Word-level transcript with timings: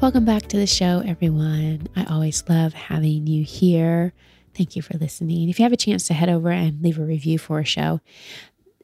Welcome 0.00 0.24
back 0.24 0.44
to 0.48 0.56
the 0.56 0.66
show, 0.66 1.02
everyone. 1.04 1.86
I 1.94 2.04
always 2.06 2.42
love 2.48 2.72
having 2.72 3.26
you 3.26 3.44
here. 3.44 4.14
Thank 4.54 4.74
you 4.74 4.80
for 4.80 4.96
listening. 4.96 5.50
If 5.50 5.58
you 5.58 5.64
have 5.64 5.74
a 5.74 5.76
chance 5.76 6.06
to 6.06 6.14
head 6.14 6.30
over 6.30 6.50
and 6.50 6.82
leave 6.82 6.98
a 6.98 7.04
review 7.04 7.36
for 7.38 7.58
a 7.58 7.66
show, 7.66 8.00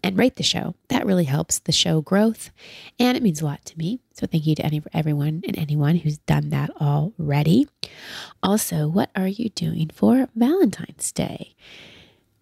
and 0.06 0.16
rate 0.16 0.36
the 0.36 0.42
show. 0.44 0.74
That 0.88 1.04
really 1.04 1.24
helps 1.24 1.58
the 1.58 1.72
show 1.72 2.00
growth 2.00 2.50
and 2.98 3.16
it 3.16 3.22
means 3.24 3.40
a 3.40 3.44
lot 3.44 3.64
to 3.64 3.78
me. 3.78 3.98
So 4.12 4.26
thank 4.26 4.46
you 4.46 4.54
to 4.54 4.64
any, 4.64 4.80
everyone 4.92 5.42
and 5.44 5.58
anyone 5.58 5.96
who's 5.96 6.18
done 6.18 6.50
that 6.50 6.70
already. 6.80 7.66
Also, 8.40 8.86
what 8.86 9.10
are 9.16 9.26
you 9.26 9.48
doing 9.48 9.90
for 9.92 10.28
Valentine's 10.36 11.10
Day? 11.10 11.56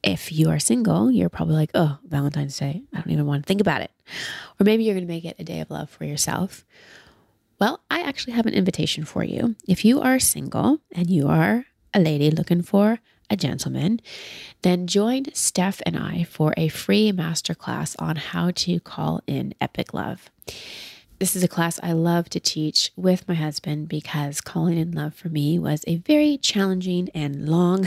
If 0.03 0.31
you 0.31 0.51
are 0.51 0.59
single, 0.59 1.11
you're 1.11 1.31
probably 1.31 1.55
like, 1.55 1.71
oh, 1.75 1.97
Valentine's 2.05 2.59
Day, 2.59 2.83
I 2.93 3.01
don't 3.01 3.11
even 3.11 3.25
want 3.25 3.45
to 3.45 3.47
think 3.47 3.63
about 3.63 3.81
it. 3.81 3.91
Or 4.61 4.65
maybe 4.65 4.85
you're 4.85 4.95
going 4.95 5.07
to 5.07 5.13
make 5.13 5.25
it 5.25 5.37
a 5.39 5.45
day 5.45 5.61
of 5.61 5.71
love 5.71 5.89
for 5.89 6.05
yourself. 6.05 6.67
Well, 7.61 7.81
I 7.91 8.03
actually 8.03 8.33
have 8.35 8.47
an 8.47 8.55
invitation 8.55 9.05
for 9.05 9.23
you. 9.25 9.55
If 9.69 9.85
you 9.85 10.01
are 10.01 10.19
single 10.19 10.81
and 10.93 11.09
you 11.09 11.29
are 11.29 11.67
a 11.93 12.01
lady 12.01 12.31
looking 12.31 12.63
for 12.63 12.99
a 13.31 13.37
gentleman, 13.37 14.01
then 14.63 14.87
join 14.87 15.33
Steph 15.33 15.81
and 15.87 15.97
I 15.97 16.25
for 16.25 16.53
a 16.57 16.69
free 16.69 17.13
masterclass 17.13 17.95
on 17.99 18.17
how 18.17 18.51
to 18.51 18.81
call 18.81 19.23
in 19.27 19.55
epic 19.61 19.95
love. 19.95 20.31
This 21.21 21.37
is 21.37 21.45
a 21.45 21.49
class 21.49 21.79
I 21.83 21.93
love 21.93 22.29
to 22.31 22.41
teach 22.41 22.91
with 22.97 23.27
my 23.29 23.35
husband 23.35 23.89
because 23.89 24.41
calling 24.41 24.77
in 24.77 24.93
love 24.93 25.15
for 25.15 25.29
me 25.29 25.59
was 25.59 25.85
a 25.87 25.97
very 25.97 26.37
challenging 26.37 27.09
and 27.15 27.49
long 27.49 27.87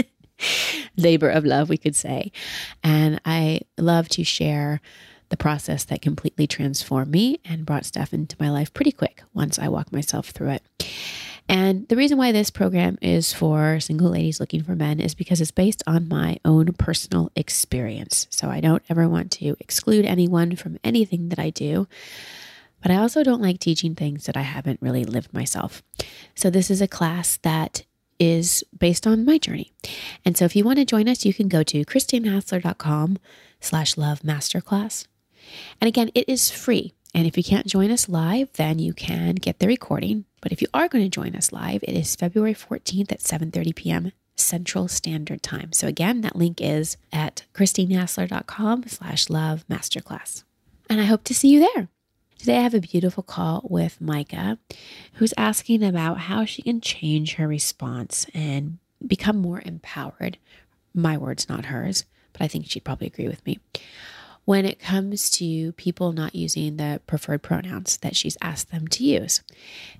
labor 0.96 1.28
of 1.28 1.44
love, 1.44 1.68
we 1.68 1.76
could 1.76 1.96
say. 1.96 2.30
And 2.82 3.20
I 3.24 3.62
love 3.76 4.08
to 4.10 4.24
share 4.24 4.80
the 5.32 5.36
process 5.38 5.84
that 5.84 6.02
completely 6.02 6.46
transformed 6.46 7.10
me 7.10 7.40
and 7.42 7.64
brought 7.64 7.86
Steph 7.86 8.12
into 8.12 8.36
my 8.38 8.50
life 8.50 8.72
pretty 8.74 8.92
quick 8.92 9.22
once 9.32 9.58
I 9.58 9.66
walked 9.66 9.90
myself 9.90 10.28
through 10.28 10.50
it. 10.50 10.62
And 11.48 11.88
the 11.88 11.96
reason 11.96 12.18
why 12.18 12.32
this 12.32 12.50
program 12.50 12.98
is 13.00 13.32
for 13.32 13.80
single 13.80 14.10
ladies 14.10 14.40
looking 14.40 14.62
for 14.62 14.76
men 14.76 15.00
is 15.00 15.14
because 15.14 15.40
it's 15.40 15.50
based 15.50 15.82
on 15.86 16.06
my 16.06 16.38
own 16.44 16.74
personal 16.74 17.32
experience. 17.34 18.26
So 18.28 18.50
I 18.50 18.60
don't 18.60 18.82
ever 18.90 19.08
want 19.08 19.30
to 19.32 19.56
exclude 19.58 20.04
anyone 20.04 20.54
from 20.54 20.78
anything 20.84 21.30
that 21.30 21.38
I 21.38 21.48
do. 21.48 21.88
But 22.82 22.90
I 22.90 22.96
also 22.96 23.24
don't 23.24 23.42
like 23.42 23.58
teaching 23.58 23.94
things 23.94 24.26
that 24.26 24.36
I 24.36 24.42
haven't 24.42 24.82
really 24.82 25.04
lived 25.04 25.32
myself. 25.32 25.82
So 26.34 26.50
this 26.50 26.70
is 26.70 26.82
a 26.82 26.88
class 26.88 27.38
that 27.38 27.84
is 28.18 28.62
based 28.78 29.06
on 29.06 29.24
my 29.24 29.38
journey. 29.38 29.72
And 30.26 30.36
so 30.36 30.44
if 30.44 30.54
you 30.54 30.62
want 30.62 30.78
to 30.78 30.84
join 30.84 31.08
us, 31.08 31.24
you 31.24 31.32
can 31.32 31.48
go 31.48 31.62
to 31.62 31.86
christinehassler.com 31.86 33.18
slash 33.60 33.96
love 33.96 34.20
masterclass. 34.20 35.06
And 35.80 35.88
again, 35.88 36.10
it 36.14 36.28
is 36.28 36.50
free. 36.50 36.94
And 37.14 37.26
if 37.26 37.36
you 37.36 37.44
can't 37.44 37.66
join 37.66 37.90
us 37.90 38.08
live, 38.08 38.52
then 38.54 38.78
you 38.78 38.94
can 38.94 39.34
get 39.34 39.58
the 39.58 39.66
recording. 39.66 40.24
But 40.40 40.52
if 40.52 40.62
you 40.62 40.68
are 40.72 40.88
going 40.88 41.04
to 41.04 41.10
join 41.10 41.36
us 41.36 41.52
live, 41.52 41.82
it 41.82 41.94
is 41.94 42.16
February 42.16 42.54
14th 42.54 43.12
at 43.12 43.20
7:30 43.20 43.74
p.m. 43.74 44.12
Central 44.34 44.88
Standard 44.88 45.42
Time. 45.42 45.72
So 45.72 45.86
again, 45.86 46.22
that 46.22 46.36
link 46.36 46.60
is 46.60 46.96
at 47.12 47.44
christinehassler.com 47.54 48.84
slash 48.88 49.28
love 49.28 49.64
masterclass. 49.70 50.44
And 50.88 51.00
I 51.00 51.04
hope 51.04 51.24
to 51.24 51.34
see 51.34 51.48
you 51.48 51.60
there. 51.60 51.88
Today 52.38 52.58
I 52.58 52.62
have 52.62 52.74
a 52.74 52.80
beautiful 52.80 53.22
call 53.22 53.64
with 53.70 54.00
Micah, 54.00 54.58
who's 55.14 55.34
asking 55.36 55.84
about 55.84 56.18
how 56.18 56.44
she 56.44 56.62
can 56.62 56.80
change 56.80 57.34
her 57.34 57.46
response 57.46 58.26
and 58.34 58.78
become 59.06 59.36
more 59.36 59.62
empowered. 59.64 60.38
My 60.92 61.16
words, 61.16 61.48
not 61.48 61.66
hers, 61.66 62.04
but 62.32 62.42
I 62.42 62.48
think 62.48 62.66
she'd 62.66 62.84
probably 62.84 63.06
agree 63.06 63.28
with 63.28 63.44
me 63.46 63.60
when 64.44 64.64
it 64.64 64.80
comes 64.80 65.30
to 65.30 65.72
people 65.72 66.12
not 66.12 66.34
using 66.34 66.76
the 66.76 67.00
preferred 67.06 67.42
pronouns 67.42 67.96
that 67.98 68.16
she's 68.16 68.36
asked 68.42 68.70
them 68.70 68.88
to 68.88 69.04
use. 69.04 69.42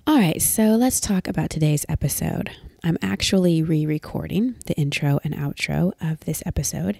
All 0.05 0.17
right, 0.17 0.41
so 0.41 0.75
let's 0.75 0.99
talk 0.99 1.27
about 1.27 1.49
today's 1.49 1.85
episode. 1.87 2.51
I'm 2.83 2.97
actually 3.01 3.63
re 3.63 3.85
recording 3.85 4.55
the 4.65 4.75
intro 4.75 5.19
and 5.23 5.33
outro 5.33 5.93
of 6.01 6.19
this 6.21 6.43
episode 6.45 6.99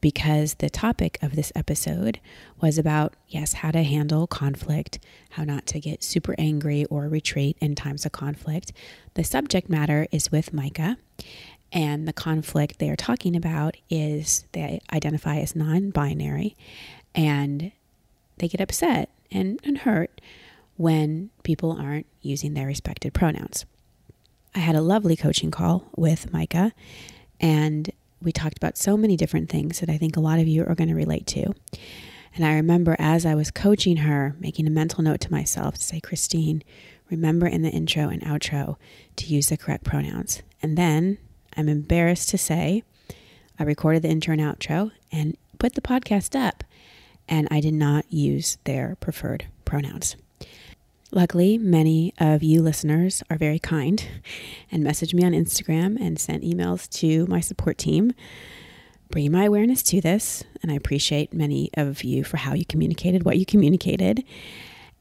because 0.00 0.54
the 0.54 0.70
topic 0.70 1.18
of 1.22 1.34
this 1.34 1.50
episode 1.56 2.20
was 2.60 2.78
about, 2.78 3.14
yes, 3.26 3.54
how 3.54 3.72
to 3.72 3.82
handle 3.82 4.28
conflict, 4.28 5.00
how 5.30 5.42
not 5.42 5.66
to 5.66 5.80
get 5.80 6.04
super 6.04 6.34
angry 6.38 6.84
or 6.84 7.08
retreat 7.08 7.56
in 7.60 7.74
times 7.74 8.06
of 8.06 8.12
conflict. 8.12 8.72
The 9.14 9.24
subject 9.24 9.68
matter 9.68 10.06
is 10.12 10.30
with 10.30 10.52
Micah. 10.52 10.98
And 11.72 12.06
the 12.06 12.12
conflict 12.12 12.78
they 12.78 12.90
are 12.90 12.96
talking 12.96 13.36
about 13.36 13.76
is 13.90 14.44
they 14.52 14.80
identify 14.92 15.38
as 15.38 15.56
non 15.56 15.90
binary 15.90 16.56
and 17.14 17.72
they 18.38 18.48
get 18.48 18.60
upset 18.60 19.10
and, 19.30 19.60
and 19.64 19.78
hurt 19.78 20.20
when 20.76 21.30
people 21.42 21.72
aren't 21.72 22.06
using 22.22 22.54
their 22.54 22.66
respected 22.66 23.14
pronouns. 23.14 23.64
I 24.54 24.60
had 24.60 24.76
a 24.76 24.80
lovely 24.80 25.16
coaching 25.16 25.50
call 25.50 25.90
with 25.96 26.32
Micah 26.32 26.72
and 27.40 27.90
we 28.22 28.32
talked 28.32 28.56
about 28.56 28.78
so 28.78 28.96
many 28.96 29.16
different 29.16 29.50
things 29.50 29.80
that 29.80 29.90
I 29.90 29.98
think 29.98 30.16
a 30.16 30.20
lot 30.20 30.38
of 30.38 30.48
you 30.48 30.64
are 30.64 30.74
going 30.74 30.88
to 30.88 30.94
relate 30.94 31.26
to. 31.28 31.52
And 32.34 32.44
I 32.44 32.54
remember 32.54 32.96
as 32.98 33.24
I 33.24 33.34
was 33.34 33.50
coaching 33.50 33.98
her, 33.98 34.36
making 34.38 34.66
a 34.66 34.70
mental 34.70 35.02
note 35.02 35.20
to 35.22 35.32
myself 35.32 35.76
to 35.76 35.82
say, 35.82 36.00
Christine, 36.00 36.62
remember 37.10 37.46
in 37.46 37.62
the 37.62 37.70
intro 37.70 38.08
and 38.08 38.22
outro 38.22 38.76
to 39.16 39.26
use 39.26 39.48
the 39.48 39.56
correct 39.56 39.84
pronouns. 39.84 40.42
And 40.62 40.76
then 40.76 41.18
I'm 41.56 41.68
embarrassed 41.68 42.28
to 42.30 42.38
say 42.38 42.82
I 43.58 43.64
recorded 43.64 44.02
the 44.02 44.08
intro 44.08 44.32
and 44.32 44.42
outro 44.42 44.92
and 45.10 45.36
put 45.58 45.74
the 45.74 45.80
podcast 45.80 46.38
up, 46.38 46.62
and 47.28 47.48
I 47.50 47.60
did 47.60 47.74
not 47.74 48.04
use 48.12 48.58
their 48.64 48.96
preferred 49.00 49.46
pronouns. 49.64 50.16
Luckily, 51.12 51.56
many 51.56 52.12
of 52.18 52.42
you 52.42 52.60
listeners 52.60 53.22
are 53.30 53.38
very 53.38 53.58
kind 53.58 54.06
and 54.70 54.84
messaged 54.84 55.14
me 55.14 55.24
on 55.24 55.32
Instagram 55.32 55.98
and 56.00 56.18
sent 56.18 56.42
emails 56.42 56.88
to 57.00 57.26
my 57.26 57.40
support 57.40 57.78
team, 57.78 58.12
bringing 59.10 59.32
my 59.32 59.44
awareness 59.44 59.82
to 59.84 60.00
this. 60.00 60.44
And 60.62 60.70
I 60.70 60.74
appreciate 60.74 61.32
many 61.32 61.70
of 61.74 62.02
you 62.02 62.24
for 62.24 62.36
how 62.36 62.54
you 62.54 62.66
communicated 62.66 63.24
what 63.24 63.38
you 63.38 63.46
communicated. 63.46 64.24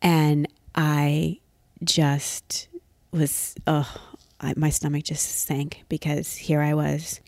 And 0.02 0.48
I 0.76 1.40
just 1.84 2.68
was, 3.12 3.56
oh, 3.66 4.15
I, 4.46 4.54
my 4.56 4.70
stomach 4.70 5.04
just 5.04 5.28
sank 5.28 5.84
because 5.90 6.36
here 6.36 6.62
I 6.62 6.74
was 6.74 7.20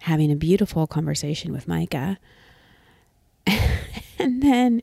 having 0.00 0.32
a 0.32 0.36
beautiful 0.36 0.86
conversation 0.86 1.52
with 1.52 1.68
Micah 1.68 2.18
and 4.18 4.42
then 4.42 4.82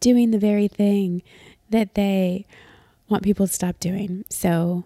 doing 0.00 0.30
the 0.30 0.38
very 0.38 0.68
thing 0.68 1.22
that 1.70 1.94
they 1.94 2.46
want 3.08 3.24
people 3.24 3.46
to 3.46 3.52
stop 3.52 3.80
doing. 3.80 4.24
So, 4.30 4.84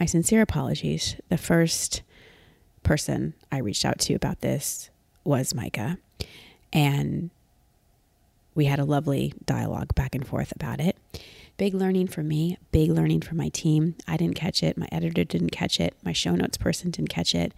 my 0.00 0.06
sincere 0.06 0.42
apologies. 0.42 1.16
The 1.28 1.38
first 1.38 2.02
person 2.82 3.34
I 3.52 3.58
reached 3.58 3.84
out 3.84 3.98
to 4.00 4.14
about 4.14 4.40
this 4.40 4.90
was 5.24 5.54
Micah. 5.54 5.98
And 6.72 7.30
we 8.54 8.64
had 8.64 8.78
a 8.78 8.84
lovely 8.84 9.34
dialogue 9.46 9.94
back 9.94 10.14
and 10.14 10.26
forth 10.26 10.52
about 10.52 10.80
it. 10.80 10.96
Big 11.56 11.74
learning 11.74 12.08
for 12.08 12.22
me, 12.22 12.56
big 12.72 12.90
learning 12.90 13.20
for 13.20 13.34
my 13.34 13.48
team. 13.48 13.94
I 14.08 14.16
didn't 14.16 14.34
catch 14.34 14.62
it. 14.62 14.76
My 14.76 14.88
editor 14.90 15.24
didn't 15.24 15.50
catch 15.50 15.78
it. 15.78 15.94
My 16.02 16.12
show 16.12 16.34
notes 16.34 16.56
person 16.56 16.90
didn't 16.90 17.10
catch 17.10 17.34
it. 17.34 17.52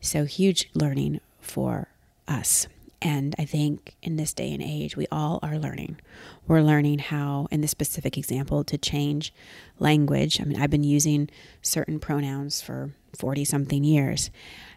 So 0.00 0.24
huge 0.24 0.68
learning 0.74 1.20
for 1.40 1.88
us. 2.28 2.68
And 3.00 3.34
I 3.38 3.44
think 3.44 3.96
in 4.02 4.16
this 4.16 4.32
day 4.32 4.50
and 4.52 4.62
age, 4.62 4.96
we 4.96 5.06
all 5.12 5.38
are 5.42 5.58
learning. 5.58 5.98
We're 6.46 6.62
learning 6.62 7.00
how, 7.00 7.48
in 7.50 7.60
this 7.60 7.70
specific 7.70 8.16
example, 8.16 8.64
to 8.64 8.78
change 8.78 9.32
language. 9.78 10.40
I 10.40 10.44
mean, 10.44 10.60
I've 10.60 10.70
been 10.70 10.84
using 10.84 11.28
certain 11.60 12.00
pronouns 12.00 12.62
for 12.62 12.92
40 13.18 13.44
something 13.44 13.84
years, 13.84 14.30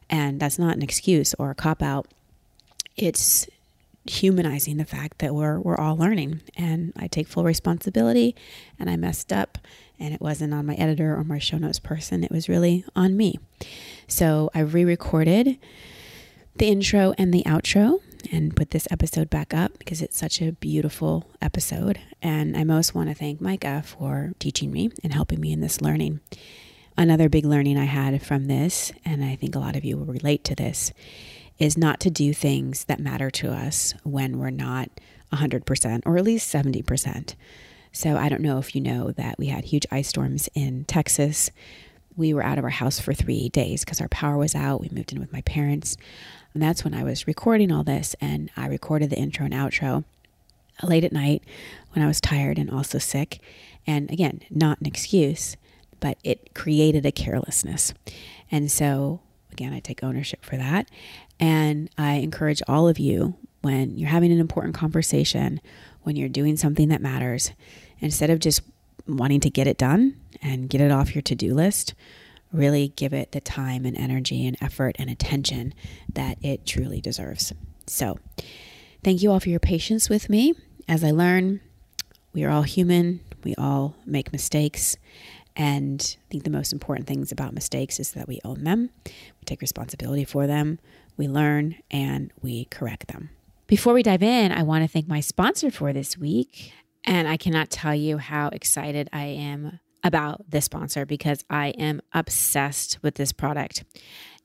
and 0.09 0.41
that's 0.41 0.59
not 0.59 0.75
an 0.75 0.81
excuse 0.81 1.33
or 1.39 1.51
a 1.51 1.55
cop 1.55 1.81
out. 1.81 2.07
It's 2.97 3.47
humanizing 4.09 4.77
the 4.77 4.85
fact 4.85 5.19
that 5.19 5.35
we're 5.35 5.59
we're 5.59 5.77
all 5.77 5.97
learning 5.97 6.41
and 6.55 6.93
I 6.97 7.07
take 7.07 7.27
full 7.27 7.43
responsibility 7.43 8.35
and 8.79 8.89
I 8.89 8.95
messed 8.95 9.31
up 9.31 9.57
and 9.99 10.13
it 10.13 10.21
wasn't 10.21 10.53
on 10.53 10.65
my 10.65 10.75
editor 10.75 11.15
or 11.15 11.23
my 11.23 11.39
show 11.39 11.57
notes 11.57 11.79
person 11.79 12.23
it 12.23 12.31
was 12.31 12.49
really 12.49 12.85
on 12.95 13.17
me. 13.17 13.39
So 14.07 14.49
I 14.53 14.59
re-recorded 14.59 15.57
the 16.55 16.67
intro 16.67 17.13
and 17.17 17.33
the 17.33 17.43
outro 17.43 18.01
and 18.31 18.55
put 18.55 18.71
this 18.71 18.87
episode 18.91 19.29
back 19.29 19.53
up 19.53 19.77
because 19.77 20.01
it's 20.01 20.17
such 20.17 20.41
a 20.41 20.51
beautiful 20.53 21.29
episode. 21.41 21.99
And 22.21 22.57
I 22.57 22.63
most 22.63 22.95
want 22.95 23.09
to 23.09 23.15
thank 23.15 23.39
Micah 23.41 23.83
for 23.85 24.33
teaching 24.39 24.71
me 24.71 24.91
and 25.03 25.13
helping 25.13 25.39
me 25.39 25.51
in 25.51 25.61
this 25.61 25.81
learning. 25.81 26.19
Another 26.97 27.29
big 27.29 27.45
learning 27.45 27.77
I 27.77 27.85
had 27.85 28.19
from 28.23 28.45
this, 28.45 28.91
and 29.05 29.23
I 29.23 29.35
think 29.35 29.55
a 29.55 29.59
lot 29.59 29.75
of 29.75 29.85
you 29.85 29.97
will 29.97 30.05
relate 30.05 30.43
to 30.45 30.55
this, 30.55 30.91
is 31.59 31.77
not 31.77 31.99
to 32.01 32.09
do 32.09 32.33
things 32.33 32.85
that 32.85 32.99
matter 32.99 33.29
to 33.31 33.51
us 33.51 33.93
when 34.03 34.37
we're 34.37 34.49
not 34.49 34.89
100% 35.33 36.01
or 36.05 36.17
at 36.17 36.23
least 36.23 36.53
70%. 36.53 37.35
So 37.91 38.15
I 38.17 38.29
don't 38.29 38.41
know 38.41 38.59
if 38.59 38.75
you 38.75 38.81
know 38.81 39.11
that 39.11 39.39
we 39.39 39.47
had 39.47 39.65
huge 39.65 39.85
ice 39.91 40.07
storms 40.07 40.49
in 40.53 40.85
Texas. 40.85 41.49
We 42.15 42.33
were 42.33 42.43
out 42.43 42.57
of 42.57 42.63
our 42.63 42.69
house 42.69 42.99
for 42.99 43.13
three 43.13 43.49
days 43.49 43.83
because 43.83 44.01
our 44.01 44.07
power 44.07 44.37
was 44.37 44.55
out. 44.55 44.81
We 44.81 44.89
moved 44.91 45.11
in 45.11 45.19
with 45.19 45.33
my 45.33 45.41
parents. 45.41 45.97
And 46.53 46.61
that's 46.61 46.83
when 46.83 46.93
I 46.93 47.03
was 47.03 47.27
recording 47.27 47.71
all 47.71 47.83
this. 47.83 48.15
And 48.21 48.49
I 48.55 48.67
recorded 48.67 49.09
the 49.09 49.17
intro 49.17 49.45
and 49.45 49.53
outro 49.53 50.03
late 50.83 51.03
at 51.03 51.11
night 51.11 51.43
when 51.93 52.03
I 52.03 52.07
was 52.07 52.21
tired 52.21 52.57
and 52.57 52.69
also 52.69 52.99
sick. 52.99 53.39
And 53.85 54.11
again, 54.11 54.41
not 54.49 54.79
an 54.79 54.85
excuse, 54.85 55.57
but 55.99 56.17
it 56.23 56.53
created 56.53 57.05
a 57.05 57.11
carelessness. 57.11 57.93
And 58.51 58.71
so, 58.71 59.21
again, 59.57 59.73
I 59.73 59.79
take 59.79 60.03
ownership 60.03 60.45
for 60.45 60.55
that. 60.55 60.89
And 61.39 61.89
I 61.97 62.13
encourage 62.15 62.61
all 62.67 62.87
of 62.87 62.99
you 62.99 63.35
when 63.61 63.97
you're 63.97 64.09
having 64.09 64.31
an 64.31 64.39
important 64.39 64.75
conversation, 64.75 65.59
when 66.03 66.15
you're 66.15 66.29
doing 66.29 66.57
something 66.57 66.89
that 66.89 67.01
matters, 67.01 67.51
instead 67.99 68.29
of 68.29 68.39
just 68.39 68.61
wanting 69.07 69.39
to 69.39 69.49
get 69.49 69.65
it 69.65 69.77
done 69.77 70.15
and 70.43 70.69
get 70.69 70.79
it 70.79 70.91
off 70.91 71.15
your 71.15 71.23
to 71.23 71.33
do 71.33 71.55
list, 71.55 71.95
really 72.53 72.89
give 72.89 73.13
it 73.13 73.31
the 73.31 73.41
time 73.41 73.83
and 73.83 73.97
energy 73.97 74.45
and 74.45 74.57
effort 74.61 74.95
and 74.99 75.09
attention 75.09 75.73
that 76.13 76.37
it 76.43 76.65
truly 76.65 77.01
deserves. 77.01 77.51
So, 77.87 78.19
thank 79.03 79.23
you 79.23 79.31
all 79.31 79.39
for 79.39 79.49
your 79.49 79.59
patience 79.59 80.07
with 80.07 80.29
me 80.29 80.53
as 80.87 81.03
I 81.03 81.09
learn. 81.11 81.61
We 82.31 82.43
are 82.43 82.51
all 82.51 82.61
human, 82.61 83.21
we 83.43 83.55
all 83.55 83.95
make 84.05 84.31
mistakes. 84.31 84.97
And 85.57 86.15
I 86.17 86.25
think 86.29 86.43
the 86.43 86.51
most 86.51 86.71
important 86.71 87.07
things 87.07 87.31
about 87.31 87.53
mistakes 87.53 87.99
is 87.99 88.11
that 88.11 88.27
we 88.27 88.39
own 88.45 88.63
them, 88.63 88.91
we 89.05 89.45
take 89.45 89.59
responsibility 89.59 90.23
for 90.23 90.45
them, 90.45 90.79
we 91.17 91.27
learn, 91.27 91.77
and 91.89 92.31
we 92.41 92.65
correct 92.65 93.07
them. 93.07 93.31
Before 93.65 93.93
we 93.93 94.03
dive 94.03 94.21
in, 94.21 94.51
I 94.51 94.61
want 94.61 94.83
to 94.83 94.87
thank 94.87 95.07
my 95.07 95.19
sponsor 95.19 95.71
for 95.71 95.91
this 95.91 96.15
week. 96.15 96.71
And 97.03 97.27
I 97.27 97.37
cannot 97.37 97.71
tell 97.71 97.95
you 97.95 98.17
how 98.19 98.49
excited 98.49 99.09
I 99.11 99.25
am 99.25 99.79
about 100.03 100.49
this 100.49 100.65
sponsor 100.65 101.05
because 101.05 101.43
I 101.49 101.69
am 101.69 102.01
obsessed 102.13 102.99
with 103.01 103.15
this 103.15 103.31
product. 103.31 103.83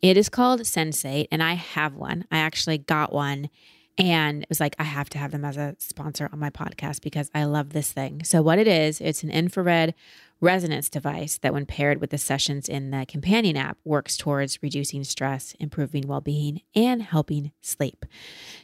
It 0.00 0.16
is 0.16 0.28
called 0.28 0.60
Sensate, 0.60 1.28
and 1.30 1.42
I 1.42 1.54
have 1.54 1.94
one. 1.94 2.24
I 2.32 2.38
actually 2.38 2.78
got 2.78 3.12
one 3.12 3.50
and 3.98 4.42
it 4.42 4.48
was 4.48 4.60
like, 4.60 4.74
I 4.78 4.84
have 4.84 5.10
to 5.10 5.18
have 5.18 5.32
them 5.32 5.44
as 5.44 5.56
a 5.56 5.76
sponsor 5.78 6.28
on 6.32 6.38
my 6.38 6.50
podcast 6.50 7.02
because 7.02 7.30
I 7.34 7.44
love 7.44 7.70
this 7.70 7.92
thing. 7.92 8.24
So, 8.24 8.40
what 8.40 8.58
it 8.58 8.66
is, 8.66 9.00
it's 9.00 9.22
an 9.22 9.30
infrared 9.30 9.94
resonance 10.42 10.90
device 10.90 11.38
that, 11.38 11.54
when 11.54 11.64
paired 11.64 12.00
with 12.00 12.10
the 12.10 12.18
sessions 12.18 12.68
in 12.68 12.90
the 12.90 13.06
companion 13.06 13.56
app, 13.56 13.78
works 13.84 14.16
towards 14.16 14.62
reducing 14.62 15.04
stress, 15.04 15.54
improving 15.58 16.06
well 16.06 16.20
being, 16.20 16.60
and 16.74 17.02
helping 17.02 17.52
sleep. 17.62 18.04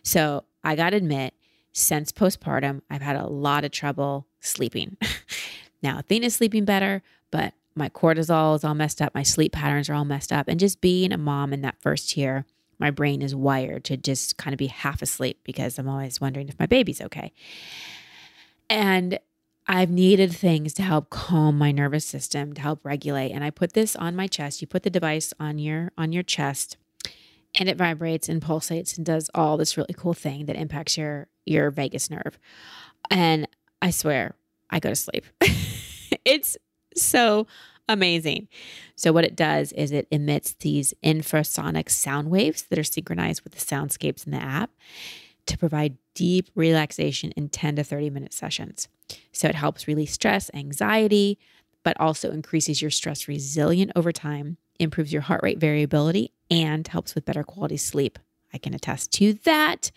So, 0.03 0.45
I 0.63 0.75
got 0.75 0.91
to 0.91 0.97
admit, 0.97 1.35
since 1.73 2.13
postpartum, 2.13 2.83
I've 2.91 3.03
had 3.03 3.17
a 3.17 3.27
lot 3.27 3.65
of 3.65 3.71
trouble 3.71 4.27
sleeping. 4.41 4.97
now, 5.83 5.99
Athena's 5.99 6.35
sleeping 6.35 6.65
better, 6.65 7.03
but 7.31 7.55
my 7.75 7.89
cortisol 7.89 8.57
is 8.57 8.65
all 8.65 8.75
messed 8.75 9.01
up. 9.01 9.15
My 9.15 9.23
sleep 9.23 9.53
patterns 9.53 9.89
are 9.89 9.95
all 9.95 10.05
messed 10.05 10.33
up. 10.33 10.49
And 10.49 10.59
just 10.59 10.81
being 10.81 11.13
a 11.13 11.19
mom 11.19 11.53
in 11.53 11.63
that 11.63 11.81
first 11.81 12.17
year, 12.17 12.45
my 12.79 12.91
brain 12.91 13.23
is 13.23 13.35
wired 13.35 13.85
to 13.85 13.97
just 13.97 14.37
kind 14.37 14.53
of 14.53 14.59
be 14.59 14.67
half 14.67 15.01
asleep 15.01 15.41
because 15.45 15.79
I'm 15.79 15.89
always 15.89 16.21
wondering 16.21 16.49
if 16.49 16.59
my 16.59 16.67
baby's 16.67 17.01
okay. 17.01 17.33
And 18.69 19.19
I've 19.71 19.91
needed 19.91 20.33
things 20.33 20.73
to 20.75 20.83
help 20.83 21.11
calm 21.11 21.59
my 21.59 21.73
nervous 21.73 22.07
system, 22.07 22.55
to 22.55 22.61
help 22.61 22.81
regulate. 22.85 23.33
And 23.33 23.45
I 23.45 23.51
put 23.51 23.75
this 23.75 23.95
on 23.95 24.17
my 24.17 24.27
chest. 24.27 24.63
You 24.63 24.67
put 24.67 24.83
the 24.83 24.91
device 24.91 25.35
on 25.39 25.59
your 25.59 25.93
on 25.99 26.13
your 26.13 26.23
chest 26.23 26.79
and 27.55 27.69
it 27.69 27.77
vibrates 27.77 28.29
and 28.29 28.41
pulsates 28.41 28.97
and 28.97 29.05
does 29.05 29.31
all 29.35 29.57
this 29.57 29.77
really 29.77 29.95
cool 29.95 30.15
thing 30.15 30.47
that 30.47 30.57
impacts 30.57 30.97
your 30.97 31.29
your 31.45 31.71
vagus 31.71 32.11
nerve. 32.11 32.39
And 33.11 33.47
I 33.83 33.91
swear, 33.91 34.35
I 34.71 34.81
go 34.81 34.91
to 34.91 34.97
sleep. 34.97 35.25
it's 36.25 36.57
so 36.95 37.47
amazing. 37.89 38.49
So, 38.97 39.13
what 39.13 39.25
it 39.25 39.37
does 39.37 39.73
is 39.73 39.93
it 39.93 40.09
emits 40.11 40.55
these 40.61 40.95
infrasonic 41.03 41.91
sound 41.91 42.31
waves 42.31 42.63
that 42.63 42.79
are 42.79 42.85
synchronized 42.85 43.43
with 43.43 43.55
the 43.55 43.61
soundscapes 43.61 44.27
in 44.27 44.33
the 44.33 44.43
app 44.43 44.71
to 45.47 45.59
provide 45.59 45.97
deep 46.19 46.51
relaxation 46.57 47.31
in 47.37 47.49
10 47.49 47.77
to 47.77 47.85
30 47.85 48.11
minute 48.11 48.33
sessions. 48.35 48.89
So, 49.31 49.49
it 49.49 49.55
helps 49.55 49.87
release 49.87 50.13
stress, 50.13 50.51
anxiety, 50.53 51.39
but 51.85 51.99
also 52.01 52.33
increases 52.33 52.83
your 52.83 52.91
stress 52.91 53.29
resilient 53.29 53.93
over 53.95 54.11
time, 54.11 54.57
improves 54.81 55.13
your 55.13 55.23
heart 55.23 55.41
rate 55.45 55.59
variability, 55.59 56.33
and 56.51 56.87
helps 56.89 57.15
with 57.15 57.25
better 57.25 57.45
quality 57.45 57.77
sleep. 57.77 58.19
I 58.53 58.59
can 58.59 58.75
attest 58.75 59.13
to 59.13 59.35
that. 59.45 59.93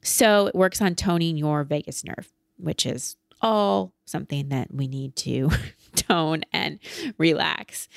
So, 0.00 0.46
it 0.46 0.54
works 0.54 0.80
on 0.80 0.94
toning 0.94 1.36
your 1.36 1.64
vagus 1.64 2.04
nerve, 2.04 2.32
which 2.56 2.86
is 2.86 3.16
all 3.40 3.92
something 4.06 4.48
that 4.50 4.72
we 4.72 4.86
need 4.86 5.16
to 5.16 5.50
tone 5.96 6.42
and 6.52 6.78
relax. 7.18 7.88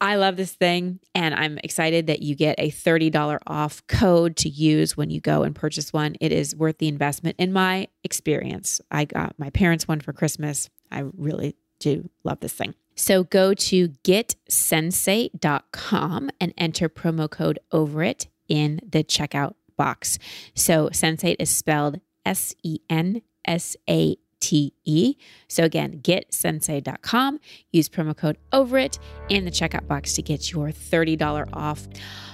I 0.00 0.14
love 0.16 0.36
this 0.36 0.52
thing 0.52 1.00
and 1.14 1.34
I'm 1.34 1.58
excited 1.58 2.06
that 2.06 2.22
you 2.22 2.34
get 2.36 2.54
a 2.58 2.70
$30 2.70 3.38
off 3.46 3.86
code 3.88 4.36
to 4.36 4.48
use 4.48 4.96
when 4.96 5.10
you 5.10 5.20
go 5.20 5.42
and 5.42 5.54
purchase 5.54 5.92
one. 5.92 6.16
It 6.20 6.32
is 6.32 6.54
worth 6.54 6.78
the 6.78 6.88
investment 6.88 7.36
in 7.38 7.52
my 7.52 7.88
experience. 8.04 8.80
I 8.90 9.04
got 9.06 9.38
my 9.38 9.50
parents 9.50 9.86
one 9.88 10.00
for 10.00 10.12
Christmas. 10.12 10.70
I 10.90 11.04
really 11.16 11.56
do 11.80 12.10
love 12.24 12.40
this 12.40 12.52
thing. 12.52 12.74
So 12.94 13.24
go 13.24 13.54
to 13.54 13.88
getsensate.com 13.88 16.30
and 16.40 16.54
enter 16.56 16.88
promo 16.88 17.30
code 17.30 17.58
over 17.70 18.02
it 18.02 18.26
in 18.48 18.80
the 18.88 19.04
checkout 19.04 19.54
box. 19.76 20.18
So 20.54 20.88
Sensate 20.88 21.36
is 21.38 21.50
spelled 21.50 22.00
S 22.24 22.54
E 22.62 22.78
N 22.90 23.20
S 23.44 23.76
A 23.88 24.16
T 24.40 24.72
E. 24.84 25.16
So 25.48 25.64
again, 25.64 26.00
getsensate.com, 26.02 27.40
use 27.72 27.88
promo 27.88 28.16
code 28.16 28.38
over 28.52 28.78
it 28.78 28.98
in 29.28 29.44
the 29.44 29.50
checkout 29.50 29.86
box 29.86 30.14
to 30.14 30.22
get 30.22 30.52
your 30.52 30.68
$30 30.68 31.48
off. 31.52 31.86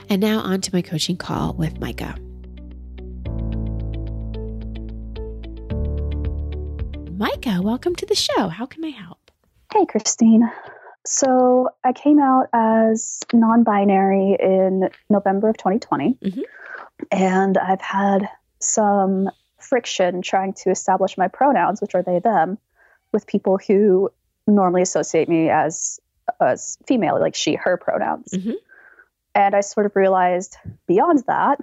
And 0.09 0.21
now 0.21 0.41
on 0.41 0.61
to 0.63 0.71
my 0.75 0.83
coaching 0.83 1.17
call 1.17 1.55
with 1.55 1.81
Micah. 1.81 2.17
Micah, 7.17 7.63
welcome 7.63 7.95
to 7.97 8.07
the 8.07 8.15
show. 8.15 8.49
How 8.49 8.67
can 8.67 8.85
I 8.85 8.89
help? 8.89 9.31
Hey, 9.73 9.87
Christine. 9.87 10.51
So 11.07 11.69
I 11.85 11.93
came 11.93 12.19
out 12.19 12.49
as 12.53 13.21
non 13.33 13.63
binary 13.63 14.37
in 14.41 14.89
November 15.11 15.49
of 15.49 15.57
2020. 15.59 16.19
Mm-hmm. 16.23 16.41
And 17.13 17.59
I've 17.59 17.81
had 17.81 18.29
some 18.61 19.29
friction 19.65 20.23
trying 20.23 20.53
to 20.55 20.71
establish 20.71 21.17
my 21.19 21.29
pronouns, 21.29 21.81
which 21.81 21.95
are 21.95 22.03
they, 22.03 22.19
them, 22.19 22.59
with 23.13 23.27
people 23.27 23.59
who 23.59 24.11
normally 24.47 24.83
associate 24.83 25.29
me 25.29 25.51
as 25.51 26.01
as 26.41 26.79
female, 26.87 27.21
like 27.21 27.35
she, 27.35 27.55
her 27.55 27.77
pronouns. 27.77 28.31
Mm-hmm. 28.33 28.53
And 29.35 29.55
I 29.55 29.61
sort 29.61 29.87
of 29.87 29.97
realized 29.97 30.57
beyond 30.87 31.25
that 31.27 31.61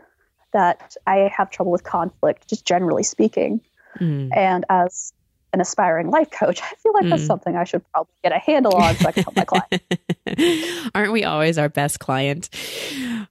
that 0.54 0.96
I 1.08 1.32
have 1.36 1.50
trouble 1.50 1.72
with 1.72 1.84
conflict, 1.84 2.50
just 2.50 2.66
generally 2.66 3.04
speaking. 3.04 3.62
Mm. 4.00 4.36
And 4.36 4.66
as 4.70 5.14
an 5.54 5.62
aspiring 5.62 6.10
life 6.10 6.30
coach, 6.32 6.62
I 6.62 6.76
feel 6.76 6.94
like 6.94 7.06
mm. 7.06 7.10
that's 7.12 7.26
something 7.26 7.56
I 7.56 7.64
should 7.64 7.90
probably 7.92 8.14
get 8.24 8.34
a 8.34 8.40
handle 8.40 8.76
on 8.76 8.96
so 8.96 9.08
I 9.08 9.12
can 9.12 9.24
help 9.24 9.36
my 9.36 9.46
client. 9.46 10.92
Aren't 10.96 11.12
we 11.12 11.24
always 11.24 11.58
our 11.58 11.70
best 11.70 12.00
client? 12.00 12.50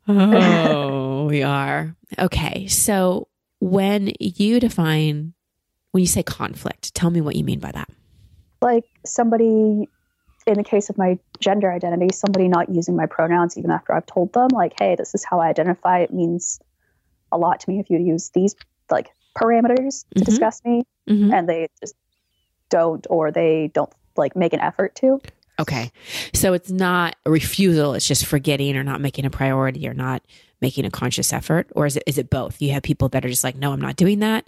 Oh, 0.08 1.26
we 1.26 1.42
are. 1.42 1.94
Okay. 2.18 2.66
So 2.66 3.28
when 3.60 4.12
you 4.18 4.58
define, 4.58 5.34
when 5.92 6.00
you 6.00 6.06
say 6.06 6.22
conflict, 6.22 6.94
tell 6.94 7.10
me 7.10 7.20
what 7.20 7.36
you 7.36 7.44
mean 7.44 7.60
by 7.60 7.70
that. 7.72 7.88
Like 8.60 8.84
somebody, 9.04 9.88
in 10.46 10.54
the 10.54 10.64
case 10.64 10.90
of 10.90 10.98
my 10.98 11.18
gender 11.38 11.70
identity, 11.70 12.08
somebody 12.12 12.48
not 12.48 12.68
using 12.74 12.96
my 12.96 13.06
pronouns 13.06 13.56
even 13.56 13.70
after 13.70 13.94
I've 13.94 14.06
told 14.06 14.32
them, 14.32 14.48
like, 14.52 14.74
hey, 14.78 14.96
this 14.96 15.14
is 15.14 15.24
how 15.24 15.40
I 15.40 15.48
identify. 15.48 16.00
It 16.00 16.12
means 16.12 16.60
a 17.30 17.38
lot 17.38 17.60
to 17.60 17.70
me 17.70 17.78
if 17.78 17.90
you 17.90 17.98
use 17.98 18.30
these 18.34 18.56
like 18.90 19.10
parameters 19.38 20.04
to 20.08 20.20
mm-hmm. 20.20 20.24
discuss 20.24 20.64
me, 20.64 20.84
mm-hmm. 21.08 21.32
and 21.32 21.48
they 21.48 21.68
just 21.80 21.94
don't, 22.68 23.06
or 23.08 23.30
they 23.30 23.70
don't 23.72 23.92
like 24.16 24.34
make 24.34 24.52
an 24.52 24.60
effort 24.60 24.94
to. 24.96 25.20
Okay. 25.58 25.92
So 26.32 26.54
it's 26.54 26.70
not 26.70 27.16
a 27.26 27.30
refusal, 27.30 27.94
it's 27.94 28.08
just 28.08 28.24
forgetting 28.24 28.76
or 28.76 28.82
not 28.82 29.00
making 29.00 29.26
a 29.26 29.30
priority 29.30 29.86
or 29.86 29.94
not 29.94 30.22
making 30.60 30.84
a 30.84 30.90
conscious 30.90 31.32
effort? 31.32 31.68
Or 31.74 31.86
is 31.86 31.96
it 31.96 32.02
is 32.06 32.18
it 32.18 32.30
both? 32.30 32.60
You 32.60 32.72
have 32.72 32.82
people 32.82 33.08
that 33.10 33.24
are 33.24 33.28
just 33.28 33.44
like, 33.44 33.56
no, 33.56 33.72
I'm 33.72 33.80
not 33.80 33.96
doing 33.96 34.20
that? 34.20 34.46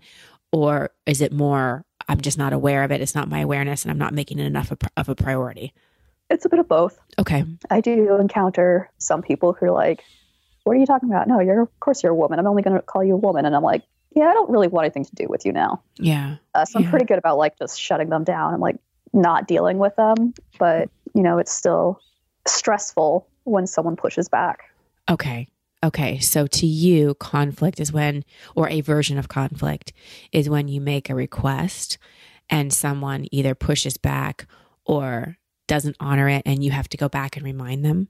Or 0.52 0.90
is 1.07 1.21
it 1.23 1.33
more, 1.33 1.85
I'm 2.09 2.21
just 2.21 2.37
not 2.37 2.52
aware 2.52 2.85
of 2.85 2.92
it, 2.92 3.00
it's 3.00 3.14
not 3.14 3.28
my 3.28 3.40
awareness 3.40 3.85
and 3.85 3.90
I'm 3.90 3.99
not 3.99 4.12
making 4.12 4.38
it 4.38 4.45
enough 4.45 4.71
of, 4.71 4.78
of 4.99 5.09
a 5.09 5.14
priority? 5.14 5.73
It's 6.28 6.45
a 6.45 6.49
bit 6.50 6.59
of 6.59 6.69
both. 6.69 6.99
Okay. 7.19 7.45
I 7.71 7.81
do 7.81 8.16
encounter 8.16 8.90
some 8.99 9.23
people 9.23 9.54
who 9.54 9.66
are 9.66 9.71
like, 9.71 10.02
what 10.64 10.76
are 10.76 10.78
you 10.78 10.87
talking 10.87 11.09
about? 11.11 11.26
No, 11.26 11.40
you're, 11.40 11.62
of 11.62 11.81
course, 11.81 12.02
you're 12.02 12.12
a 12.12 12.14
woman. 12.14 12.38
I'm 12.38 12.47
only 12.47 12.62
going 12.62 12.76
to 12.76 12.83
call 12.83 13.02
you 13.02 13.14
a 13.14 13.16
woman. 13.16 13.47
And 13.47 13.57
I'm 13.57 13.62
like, 13.62 13.83
yeah, 14.14 14.25
I 14.26 14.33
don't 14.35 14.50
really 14.50 14.69
want 14.69 14.85
anything 14.85 15.04
to 15.07 15.14
do 15.14 15.26
with 15.28 15.47
you 15.47 15.52
now. 15.52 15.83
Yeah. 15.97 16.37
Uh, 16.54 16.64
so 16.66 16.78
I'm 16.78 16.85
Yeah. 16.85 16.90
pretty 16.90 17.07
good 17.07 17.19
about 17.19 17.38
like 17.38 17.59
just 17.59 17.81
shutting 17.81 18.11
them 18.11 18.25
down 18.25 18.52
and 18.52 18.61
like 18.62 18.76
not 19.14 19.49
dealing 19.49 19.78
with 19.78 19.97
them. 19.97 20.35
But, 20.59 20.90
you 21.14 21.23
know, 21.23 21.38
it's 21.38 21.52
still 21.52 21.99
stressful 22.47 23.26
when 23.45 23.66
someone 23.66 23.97
pushes 23.97 24.28
back. 24.28 24.64
Okay. 25.11 25.49
Okay. 25.84 26.18
So 26.20 26.46
to 26.46 26.66
you, 26.66 27.14
conflict 27.14 27.80
is 27.80 27.92
when, 27.92 28.24
or 28.54 28.68
a 28.68 28.80
version 28.82 29.18
of 29.18 29.28
conflict 29.28 29.92
is 30.30 30.48
when 30.48 30.68
you 30.68 30.80
make 30.80 31.10
a 31.10 31.14
request 31.14 31.98
and 32.48 32.72
someone 32.72 33.26
either 33.32 33.54
pushes 33.54 33.96
back 33.96 34.46
or 34.84 35.36
doesn't 35.66 35.96
honor 35.98 36.28
it 36.28 36.42
and 36.46 36.62
you 36.62 36.70
have 36.70 36.88
to 36.90 36.96
go 36.96 37.08
back 37.08 37.36
and 37.36 37.44
remind 37.44 37.84
them. 37.84 38.08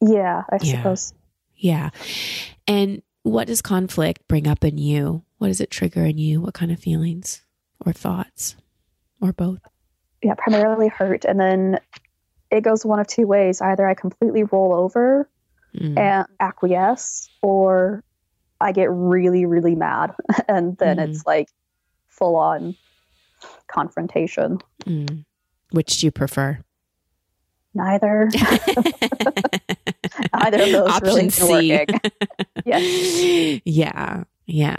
Yeah, 0.00 0.42
I 0.50 0.58
Yeah. 0.60 0.76
suppose. 0.78 1.14
Yeah. 1.56 1.90
And 2.66 3.02
what 3.22 3.46
does 3.46 3.62
conflict 3.62 4.26
bring 4.28 4.46
up 4.48 4.64
in 4.64 4.78
you? 4.78 5.22
What 5.38 5.48
does 5.48 5.60
it 5.60 5.70
trigger 5.70 6.04
in 6.04 6.18
you? 6.18 6.40
What 6.40 6.54
kind 6.54 6.72
of 6.72 6.80
feelings 6.80 7.42
or 7.86 7.92
thoughts 7.92 8.56
or 9.20 9.32
both? 9.32 9.60
Yeah, 10.22 10.34
primarily 10.34 10.88
hurt. 10.88 11.24
And 11.24 11.38
then 11.38 11.78
it 12.50 12.62
goes 12.62 12.84
one 12.84 12.98
of 13.00 13.06
two 13.06 13.26
ways. 13.26 13.60
Either 13.60 13.88
I 13.88 13.94
completely 13.94 14.42
roll 14.44 14.74
over 14.74 15.28
Mm. 15.78 15.98
and 15.98 16.26
acquiesce, 16.40 17.28
or 17.40 18.02
I 18.60 18.72
get 18.72 18.90
really, 18.90 19.46
really 19.46 19.74
mad. 19.74 20.14
And 20.48 20.76
then 20.78 20.98
Mhm. 20.98 21.08
it's 21.08 21.26
like 21.26 21.48
full 22.08 22.36
on 22.36 22.76
confrontation. 23.68 24.58
Mm. 24.84 25.24
Which 25.70 25.98
do 26.00 26.06
you 26.06 26.10
prefer? 26.12 26.58
Neither. 27.74 28.28
Either 30.34 30.62
of 30.62 30.72
those 30.72 30.90
Option 30.90 31.14
really 31.14 31.30
C. 31.30 31.70
working. 31.72 32.00
Yes. 32.66 33.60
Yeah. 33.64 34.24
Yeah. 34.46 34.76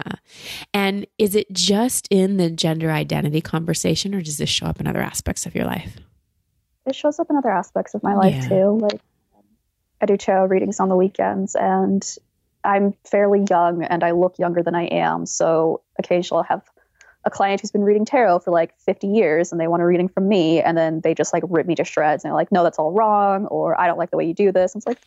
And 0.72 1.06
is 1.18 1.34
it 1.34 1.52
just 1.52 2.06
in 2.10 2.36
the 2.36 2.50
gender 2.50 2.90
identity 2.90 3.40
conversation 3.40 4.14
or 4.14 4.22
does 4.22 4.38
this 4.38 4.48
show 4.48 4.66
up 4.66 4.80
in 4.80 4.86
other 4.86 5.00
aspects 5.02 5.44
of 5.44 5.54
your 5.54 5.64
life? 5.64 5.96
It 6.86 6.94
shows 6.94 7.18
up 7.18 7.28
in 7.30 7.36
other 7.36 7.50
aspects 7.50 7.94
of 7.94 8.02
my 8.02 8.14
life 8.14 8.34
Yeah. 8.34 8.48
too. 8.48 8.78
Like 8.80 9.00
I 10.04 10.06
do 10.06 10.18
tarot 10.18 10.48
readings 10.48 10.80
on 10.80 10.90
the 10.90 10.96
weekends 10.96 11.54
and 11.54 12.06
I'm 12.62 12.92
fairly 13.04 13.42
young 13.48 13.82
and 13.84 14.04
I 14.04 14.10
look 14.10 14.38
younger 14.38 14.62
than 14.62 14.74
I 14.74 14.84
am. 14.84 15.24
So 15.24 15.80
occasionally 15.98 16.40
I'll 16.42 16.58
have 16.58 16.62
a 17.24 17.30
client 17.30 17.62
who's 17.62 17.70
been 17.70 17.84
reading 17.84 18.04
tarot 18.04 18.40
for 18.40 18.50
like 18.50 18.78
50 18.80 19.06
years 19.06 19.50
and 19.50 19.58
they 19.58 19.66
want 19.66 19.82
a 19.82 19.86
reading 19.86 20.08
from 20.08 20.28
me 20.28 20.60
and 20.60 20.76
then 20.76 21.00
they 21.00 21.14
just 21.14 21.32
like 21.32 21.42
rip 21.48 21.66
me 21.66 21.74
to 21.76 21.84
shreds 21.84 22.22
and 22.22 22.28
they're 22.28 22.36
like, 22.36 22.52
no, 22.52 22.62
that's 22.62 22.78
all 22.78 22.92
wrong, 22.92 23.46
or 23.46 23.80
I 23.80 23.86
don't 23.86 23.96
like 23.96 24.10
the 24.10 24.18
way 24.18 24.26
you 24.26 24.34
do 24.34 24.52
this. 24.52 24.74
And 24.74 24.80
it's 24.80 24.86
like, 24.86 24.98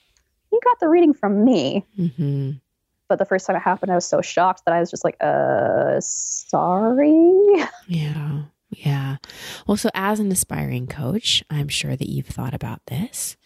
you 0.51 0.59
got 0.63 0.79
the 0.79 0.89
reading 0.89 1.13
from 1.13 1.45
me. 1.45 1.85
hmm 1.95 2.53
But 3.07 3.19
the 3.19 3.25
first 3.25 3.45
time 3.45 3.55
it 3.55 3.59
happened, 3.59 3.91
I 3.91 3.95
was 3.95 4.07
so 4.07 4.23
shocked 4.23 4.63
that 4.65 4.73
I 4.73 4.79
was 4.79 4.89
just 4.89 5.05
like, 5.05 5.17
uh, 5.21 5.99
sorry. 5.99 7.67
Yeah. 7.87 8.45
Yeah. 8.71 9.17
Well, 9.67 9.77
so 9.77 9.91
as 9.93 10.19
an 10.19 10.31
aspiring 10.31 10.87
coach, 10.87 11.43
I'm 11.51 11.67
sure 11.67 11.95
that 11.95 12.09
you've 12.09 12.25
thought 12.25 12.55
about 12.55 12.81
this 12.87 13.37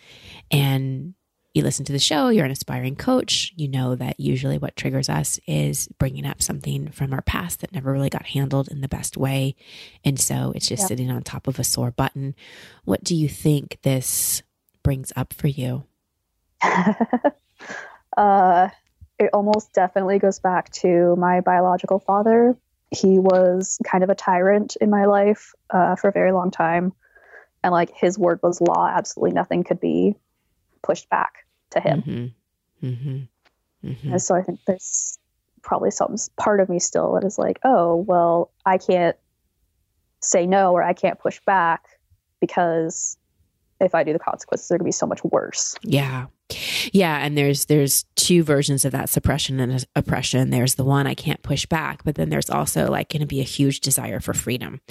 and 0.49 1.13
you 1.53 1.63
listen 1.63 1.83
to 1.85 1.91
the 1.91 1.99
show, 1.99 2.29
you're 2.29 2.45
an 2.45 2.51
aspiring 2.51 2.95
coach. 2.95 3.51
You 3.55 3.67
know 3.67 3.95
that 3.95 4.19
usually 4.19 4.57
what 4.57 4.77
triggers 4.77 5.09
us 5.09 5.39
is 5.45 5.89
bringing 5.99 6.25
up 6.25 6.41
something 6.41 6.89
from 6.89 7.11
our 7.11 7.21
past 7.21 7.59
that 7.59 7.73
never 7.73 7.91
really 7.91 8.09
got 8.09 8.27
handled 8.27 8.69
in 8.69 8.79
the 8.81 8.87
best 8.87 9.17
way. 9.17 9.55
And 10.05 10.19
so 10.19 10.53
it's 10.55 10.67
just 10.67 10.83
Yeah. 10.83 10.87
sitting 10.87 11.11
on 11.11 11.23
top 11.23 11.47
of 11.47 11.59
a 11.59 11.63
sore 11.63 11.91
button. 11.91 12.35
What 12.85 13.03
do 13.03 13.15
you 13.15 13.27
think 13.27 13.79
this 13.81 14.43
brings 14.81 15.11
up 15.15 15.33
for 15.33 15.47
you? 15.47 15.83
uh, 18.17 18.69
it 19.19 19.29
almost 19.33 19.73
definitely 19.73 20.19
goes 20.19 20.39
back 20.39 20.71
to 20.71 21.15
my 21.17 21.41
biological 21.41 21.99
father. 21.99 22.55
He 22.91 23.19
was 23.19 23.77
kind 23.85 24.03
of 24.03 24.09
a 24.09 24.15
tyrant 24.15 24.77
in 24.79 24.89
my 24.89 25.05
life 25.05 25.53
uh, 25.69 25.95
for 25.95 26.07
a 26.09 26.13
very 26.13 26.31
long 26.31 26.49
time. 26.49 26.93
And 27.63 27.71
like 27.71 27.91
his 27.93 28.17
word 28.17 28.39
was 28.41 28.61
law. 28.61 28.87
Absolutely 28.87 29.33
nothing 29.33 29.63
could 29.63 29.79
be 29.79 30.15
pushed 30.83 31.09
back 31.09 31.45
to 31.71 31.79
him. 31.79 32.01
Mm-hmm. 32.01 32.87
Mm-hmm. 32.87 33.89
Mm-hmm. 33.89 34.11
And 34.11 34.21
so 34.21 34.35
I 34.35 34.41
think 34.41 34.59
there's 34.67 35.17
probably 35.61 35.91
some 35.91 36.15
part 36.37 36.59
of 36.59 36.69
me 36.69 36.79
still 36.79 37.13
that 37.13 37.23
is 37.23 37.37
like, 37.37 37.59
oh, 37.63 37.95
well, 37.95 38.51
I 38.65 38.77
can't 38.77 39.15
say 40.21 40.45
no 40.45 40.71
or 40.73 40.83
I 40.83 40.93
can't 40.93 41.19
push 41.19 41.39
back 41.45 41.85
because 42.39 43.17
if 43.79 43.95
I 43.95 44.03
do 44.03 44.13
the 44.13 44.19
consequences, 44.19 44.67
they're 44.67 44.77
going 44.77 44.85
to 44.85 44.89
be 44.89 44.91
so 44.91 45.07
much 45.07 45.23
worse. 45.23 45.75
Yeah. 45.81 46.27
Yeah, 46.91 47.17
and 47.19 47.37
there's 47.37 47.65
there's 47.67 48.03
two 48.15 48.43
versions 48.43 48.83
of 48.83 48.91
that 48.91 49.09
suppression 49.09 49.61
and 49.61 49.85
oppression. 49.95 50.49
There's 50.49 50.75
the 50.75 50.83
one 50.83 51.07
I 51.07 51.13
can't 51.13 51.41
push 51.41 51.65
back, 51.65 52.03
but 52.03 52.15
then 52.15 52.29
there's 52.29 52.49
also 52.49 52.91
like 52.91 53.07
going 53.07 53.21
to 53.21 53.25
be 53.25 53.39
a 53.39 53.43
huge 53.43 53.79
desire 53.79 54.19
for 54.19 54.33
freedom 54.33 54.81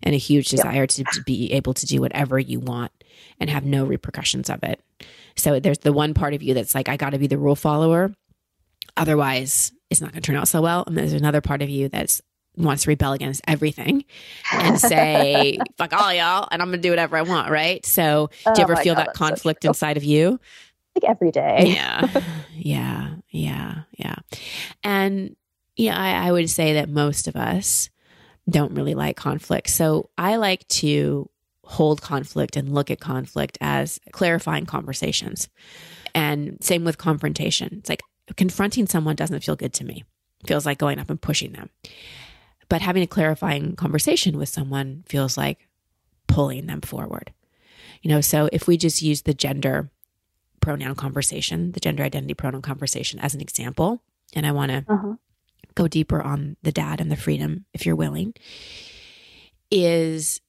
and 0.00 0.14
a 0.14 0.18
huge 0.18 0.52
Yeah. 0.52 0.58
desire 0.58 0.86
to, 0.86 1.04
to 1.04 1.22
be 1.24 1.52
able 1.52 1.74
to 1.74 1.86
do 1.86 2.00
whatever 2.00 2.38
you 2.38 2.60
want 2.60 2.92
and 3.40 3.48
have 3.50 3.64
no 3.64 3.84
repercussions 3.84 4.50
of 4.50 4.62
it. 4.62 4.80
So 5.36 5.60
there's 5.60 5.78
the 5.78 5.92
one 5.92 6.14
part 6.14 6.34
of 6.34 6.42
you 6.42 6.54
that's 6.54 6.74
like 6.74 6.88
I 6.88 6.96
got 6.96 7.10
to 7.10 7.18
be 7.18 7.26
the 7.26 7.38
rule 7.38 7.56
follower, 7.56 8.12
otherwise 8.96 9.72
it's 9.90 10.00
not 10.00 10.12
going 10.12 10.22
to 10.22 10.26
turn 10.26 10.36
out 10.36 10.48
so 10.48 10.60
well. 10.62 10.84
And 10.86 10.96
there's 10.96 11.12
another 11.12 11.40
part 11.40 11.62
of 11.62 11.68
you 11.70 11.88
that's 11.88 12.20
wants 12.56 12.82
to 12.82 12.90
rebel 12.90 13.12
against 13.12 13.40
everything 13.46 14.04
and 14.52 14.80
say 14.80 15.58
fuck 15.76 15.92
all 15.92 16.12
y'all 16.12 16.48
and 16.50 16.60
I'm 16.60 16.68
going 16.70 16.78
to 16.80 16.82
do 16.82 16.90
whatever 16.90 17.16
I 17.16 17.22
want, 17.22 17.50
right? 17.50 17.86
So 17.86 18.30
do 18.44 18.50
Oh 18.50 18.54
you 18.56 18.62
ever 18.64 18.74
feel 18.76 18.94
God, 18.94 19.00
that 19.02 19.06
that's 19.08 19.18
so 19.18 19.26
conflict 19.28 19.64
inside 19.64 19.96
of 19.96 20.02
you? 20.04 20.40
like 20.96 21.04
every 21.08 21.30
day. 21.30 21.74
yeah 21.76 22.20
yeah 22.56 23.14
yeah 23.30 23.82
yeah 23.96 24.16
and 24.82 25.36
yeah 25.76 25.96
I, 25.96 26.28
I 26.28 26.32
would 26.32 26.50
say 26.50 26.72
that 26.74 26.88
most 26.88 27.28
of 27.28 27.36
us 27.36 27.90
don't 28.50 28.74
really 28.74 28.94
like 28.96 29.16
conflict 29.16 29.70
so 29.70 30.10
i 30.18 30.34
like 30.36 30.66
to 30.68 31.30
hold 31.76 32.00
conflict 32.00 32.56
and 32.56 32.72
look 32.74 32.90
at 32.90 32.98
conflict 33.00 33.58
as 33.60 34.00
clarifying 34.12 34.64
conversations 34.66 35.48
and 36.14 36.56
same 36.62 36.84
with 36.84 36.96
confrontation 36.98 37.76
it's 37.78 37.88
like 37.90 38.02
confronting 38.36 38.86
someone 38.86 39.14
doesn't 39.16 39.44
feel 39.44 39.56
good 39.56 39.72
to 39.74 39.84
me 39.84 40.04
It 40.42 40.48
feels 40.48 40.64
like 40.66 40.78
going 40.78 40.98
up 40.98 41.10
and 41.10 41.20
pushing 41.20 41.52
them 41.52 41.68
but 42.68 42.80
having 42.82 43.02
a 43.02 43.06
clarifying 43.06 43.76
conversation 43.76 44.36
with 44.38 44.48
someone 44.48 45.04
feels 45.06 45.36
like 45.36 45.68
pulling 46.26 46.66
them 46.66 46.80
forward 46.80 47.32
you 48.02 48.10
know 48.10 48.20
so 48.22 48.48
if 48.52 48.66
we 48.66 48.76
just 48.76 49.02
use 49.02 49.22
the 49.22 49.34
gender 49.34 49.90
pronoun 50.60 50.96
conversation, 50.96 51.70
the 51.72 51.80
gender 51.80 52.02
identity 52.02 52.34
pronoun 52.34 52.60
conversation 52.62 53.20
as 53.20 53.32
an 53.32 53.40
example. 53.40 54.02
And 54.34 54.44
I 54.44 54.50
want 54.52 54.70
to 54.72 54.84
Uh-huh. 54.88 55.14
go 55.76 55.86
deeper 55.86 56.20
on 56.20 56.56
the 56.64 56.72
dad 56.72 57.00
and 57.00 57.12
the 57.12 57.16
freedom, 57.16 57.64
if 57.72 57.86
you're 57.86 57.94
willing, 57.96 58.34
is 59.70 60.40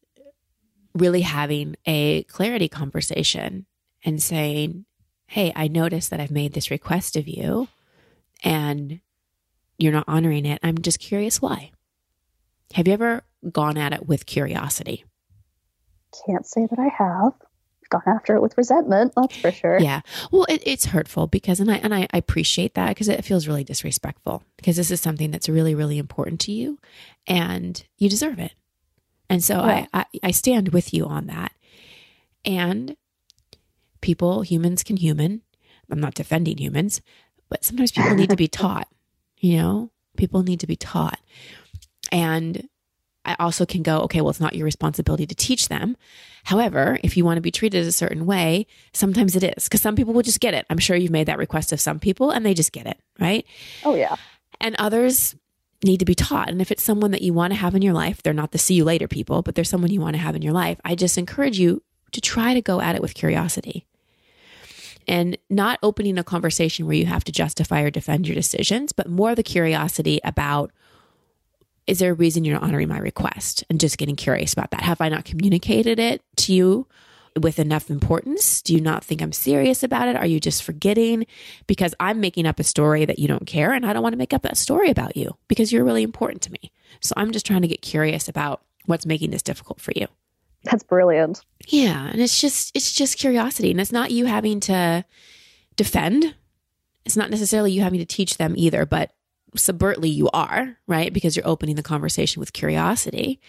really 0.93 1.21
having 1.21 1.75
a 1.85 2.23
clarity 2.23 2.67
conversation 2.67 3.65
and 4.03 4.21
saying, 4.21 4.85
Hey, 5.27 5.53
I 5.55 5.67
noticed 5.67 6.09
that 6.09 6.19
I've 6.19 6.31
made 6.31 6.53
this 6.53 6.71
request 6.71 7.15
of 7.15 7.27
you 7.27 7.67
and 8.43 8.99
you're 9.77 9.93
not 9.93 10.05
honoring 10.07 10.45
it. 10.45 10.59
I'm 10.63 10.79
just 10.79 10.99
curious 10.99 11.41
why. 11.41 11.71
Have 12.73 12.87
you 12.87 12.93
ever 12.93 13.23
gone 13.51 13.77
at 13.77 13.93
it 13.93 14.07
with 14.07 14.25
curiosity? 14.25 15.05
Can't 16.25 16.45
say 16.45 16.67
that 16.67 16.79
I 16.79 16.89
have. 16.97 17.33
Gone 17.89 18.03
after 18.05 18.35
it 18.35 18.41
with 18.41 18.55
resentment, 18.55 19.13
that's 19.15 19.35
for 19.37 19.51
sure. 19.51 19.79
Yeah. 19.79 20.01
Well, 20.31 20.45
it, 20.47 20.61
it's 20.63 20.85
hurtful 20.85 21.25
because, 21.25 21.59
and 21.59 21.71
I 21.71 21.77
and 21.77 21.91
I, 21.91 22.07
I 22.13 22.19
appreciate 22.19 22.75
that 22.75 22.89
because 22.89 23.07
it 23.07 23.25
feels 23.25 23.47
really 23.47 23.63
disrespectful 23.63 24.43
because 24.57 24.75
this 24.75 24.91
is 24.91 25.01
something 25.01 25.31
that's 25.31 25.49
really 25.49 25.73
really 25.73 25.97
important 25.97 26.39
to 26.41 26.51
you, 26.51 26.77
and 27.25 27.83
you 27.97 28.07
deserve 28.07 28.37
it. 28.37 28.53
And 29.29 29.43
so. 29.43 29.59
I, 29.59 29.87
I 29.93 30.05
I 30.23 30.31
stand 30.31 30.69
with 30.69 30.93
you 30.93 31.05
on 31.05 31.27
that. 31.27 31.51
And 32.45 32.95
people, 34.01 34.41
humans 34.41 34.83
can 34.83 34.97
human. 34.97 35.41
I'm 35.91 35.99
not 35.99 36.13
defending 36.13 36.57
humans, 36.57 37.01
but 37.49 37.63
sometimes 37.63 37.91
people 37.91 38.15
need 38.15 38.29
to 38.29 38.35
be 38.35 38.47
taught. 38.61 38.87
You 39.37 39.57
know, 39.57 39.91
people 40.17 40.43
need 40.43 40.59
to 40.59 40.67
be 40.67 40.75
taught, 40.75 41.19
and 42.11 42.67
I 43.25 43.35
also 43.39 43.65
can 43.65 43.83
go, 43.83 43.99
okay, 44.01 44.21
well, 44.21 44.29
it's 44.29 44.39
not 44.39 44.55
your 44.55 44.65
responsibility 44.65 45.25
to 45.25 45.35
teach 45.35 45.67
them. 45.67 45.97
However, 46.45 46.99
if 47.03 47.17
you 47.17 47.25
want 47.25 47.37
to 47.37 47.41
be 47.41 47.51
treated 47.51 47.85
a 47.85 47.91
certain 47.91 48.25
way, 48.25 48.65
sometimes 48.93 49.35
it 49.35 49.43
is 49.43 49.65
because 49.65 49.81
some 49.81 49.95
people 49.95 50.13
will 50.13 50.21
just 50.21 50.39
get 50.39 50.53
it. 50.53 50.65
I'm 50.69 50.77
sure 50.77 50.95
you've 50.95 51.11
made 51.11 51.27
that 51.27 51.37
request 51.37 51.71
of 51.71 51.81
some 51.81 51.99
people 51.99 52.31
and 52.31 52.45
they 52.45 52.53
just 52.53 52.71
get 52.71 52.87
it, 52.87 52.97
right? 53.19 53.45
Oh 53.83 53.95
yeah. 53.95 54.15
And 54.61 54.75
others 54.77 55.35
need 55.83 55.99
to 55.99 56.05
be 56.05 56.15
taught. 56.15 56.49
And 56.49 56.61
if 56.61 56.71
it's 56.71 56.83
someone 56.83 57.11
that 57.11 57.21
you 57.21 57.33
want 57.33 57.53
to 57.53 57.59
have 57.59 57.75
in 57.75 57.81
your 57.81 57.93
life, 57.93 58.21
they're 58.21 58.33
not 58.33 58.51
the 58.51 58.57
see 58.57 58.75
you 58.75 58.83
later 58.83 59.07
people, 59.07 59.41
but 59.41 59.55
they're 59.55 59.63
someone 59.63 59.91
you 59.91 60.01
want 60.01 60.15
to 60.15 60.21
have 60.21 60.35
in 60.35 60.41
your 60.41 60.53
life, 60.53 60.79
I 60.83 60.95
just 60.95 61.17
encourage 61.17 61.59
you 61.59 61.81
to 62.11 62.21
try 62.21 62.53
to 62.53 62.61
go 62.61 62.81
at 62.81 62.95
it 62.95 63.01
with 63.01 63.13
curiosity 63.13 63.85
and 65.07 65.37
not 65.49 65.79
opening 65.81 66.17
a 66.17 66.23
conversation 66.23 66.85
where 66.85 66.95
you 66.95 67.05
have 67.05 67.23
to 67.23 67.31
justify 67.31 67.81
or 67.81 67.89
defend 67.89 68.27
your 68.27 68.35
decisions, 68.35 68.91
but 68.91 69.09
more 69.09 69.35
the 69.35 69.43
curiosity 69.43 70.19
about 70.23 70.71
is 71.87 71.97
there 71.97 72.11
a 72.11 72.15
reason 72.15 72.45
you're 72.45 72.53
not 72.53 72.61
honoring 72.61 72.87
my 72.87 72.99
request 72.99 73.63
and 73.67 73.79
just 73.79 73.97
getting 73.97 74.15
curious 74.15 74.53
about 74.53 74.69
that? 74.69 74.81
Have 74.81 75.01
I 75.01 75.09
not 75.09 75.25
communicated 75.25 75.97
it 75.97 76.21
to 76.37 76.53
you 76.53 76.87
with 77.39 77.59
enough 77.59 77.89
importance? 77.89 78.61
Do 78.61 78.73
you 78.73 78.81
not 78.81 79.03
think 79.03 79.21
I'm 79.21 79.31
serious 79.31 79.83
about 79.83 80.07
it? 80.07 80.15
Are 80.15 80.25
you 80.25 80.39
just 80.39 80.63
forgetting? 80.63 81.25
Because 81.67 81.93
I'm 81.99 82.19
making 82.19 82.45
up 82.45 82.59
a 82.59 82.63
story 82.63 83.05
that 83.05 83.19
you 83.19 83.27
don't 83.27 83.45
care, 83.45 83.73
and 83.73 83.85
I 83.85 83.93
don't 83.93 84.03
want 84.03 84.13
to 84.13 84.17
make 84.17 84.33
up 84.33 84.45
a 84.45 84.55
story 84.55 84.89
about 84.89 85.17
you 85.17 85.35
because 85.47 85.71
you're 85.71 85.83
really 85.83 86.03
important 86.03 86.41
to 86.43 86.51
me. 86.51 86.71
So 87.01 87.13
I'm 87.17 87.31
just 87.31 87.45
trying 87.45 87.61
to 87.61 87.67
get 87.67 87.81
curious 87.81 88.27
about 88.27 88.61
what's 88.85 89.05
making 89.05 89.31
this 89.31 89.43
difficult 89.43 89.79
for 89.79 89.91
you. 89.95 90.07
That's 90.63 90.83
brilliant. 90.83 91.41
Yeah, 91.67 92.07
and 92.07 92.21
it's 92.21 92.39
just 92.39 92.75
it's 92.75 92.91
just 92.91 93.17
curiosity, 93.17 93.71
and 93.71 93.79
it's 93.79 93.91
not 93.91 94.11
you 94.11 94.25
having 94.25 94.59
to 94.61 95.05
defend. 95.75 96.35
It's 97.05 97.15
not 97.15 97.29
necessarily 97.29 97.71
you 97.71 97.81
having 97.81 97.99
to 97.99 98.05
teach 98.05 98.37
them 98.37 98.53
either, 98.57 98.85
but 98.85 99.11
subvertly 99.55 100.13
you 100.13 100.29
are, 100.31 100.77
right? 100.87 101.11
Because 101.11 101.35
you're 101.35 101.47
opening 101.47 101.75
the 101.75 101.83
conversation 101.83 102.39
with 102.39 102.53
curiosity. 102.53 103.39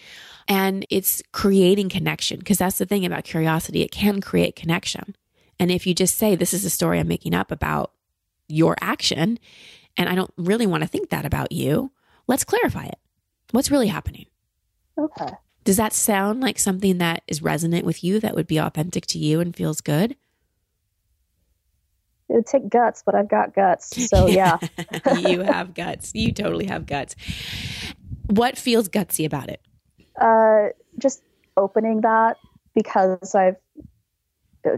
And 0.47 0.85
it's 0.89 1.21
creating 1.31 1.89
connection 1.89 2.39
because 2.39 2.57
that's 2.57 2.77
the 2.77 2.85
thing 2.85 3.05
about 3.05 3.23
curiosity. 3.23 3.81
It 3.81 3.91
can 3.91 4.21
create 4.21 4.55
connection. 4.55 5.15
And 5.59 5.71
if 5.71 5.85
you 5.85 5.93
just 5.93 6.17
say, 6.17 6.35
This 6.35 6.53
is 6.53 6.65
a 6.65 6.69
story 6.69 6.99
I'm 6.99 7.07
making 7.07 7.33
up 7.33 7.51
about 7.51 7.93
your 8.47 8.75
action, 8.81 9.39
and 9.95 10.09
I 10.09 10.15
don't 10.15 10.33
really 10.37 10.67
want 10.67 10.83
to 10.83 10.89
think 10.89 11.09
that 11.09 11.25
about 11.25 11.51
you, 11.51 11.91
let's 12.27 12.43
clarify 12.43 12.85
it. 12.85 12.99
What's 13.51 13.71
really 13.71 13.87
happening? 13.87 14.25
Okay. 14.97 15.29
Does 15.63 15.77
that 15.77 15.93
sound 15.93 16.41
like 16.41 16.57
something 16.57 16.97
that 16.97 17.23
is 17.27 17.41
resonant 17.41 17.85
with 17.85 18.03
you 18.03 18.19
that 18.19 18.35
would 18.35 18.47
be 18.47 18.57
authentic 18.57 19.05
to 19.07 19.19
you 19.19 19.39
and 19.39 19.55
feels 19.55 19.81
good? 19.81 20.15
It 22.31 22.35
would 22.35 22.45
take 22.45 22.69
guts, 22.69 23.03
but 23.05 23.13
I've 23.13 23.29
got 23.29 23.53
guts. 23.53 24.07
So, 24.07 24.27
yeah. 24.27 24.57
you 25.19 25.41
have 25.41 25.73
guts. 25.73 26.11
You 26.15 26.31
totally 26.31 26.65
have 26.65 26.85
guts. 26.85 27.15
What 28.27 28.57
feels 28.57 28.87
gutsy 28.87 29.25
about 29.25 29.49
it? 29.49 29.61
Uh, 30.19 30.69
just 30.97 31.21
opening 31.57 32.01
that 32.01 32.37
because 32.73 33.35
I've 33.35 33.57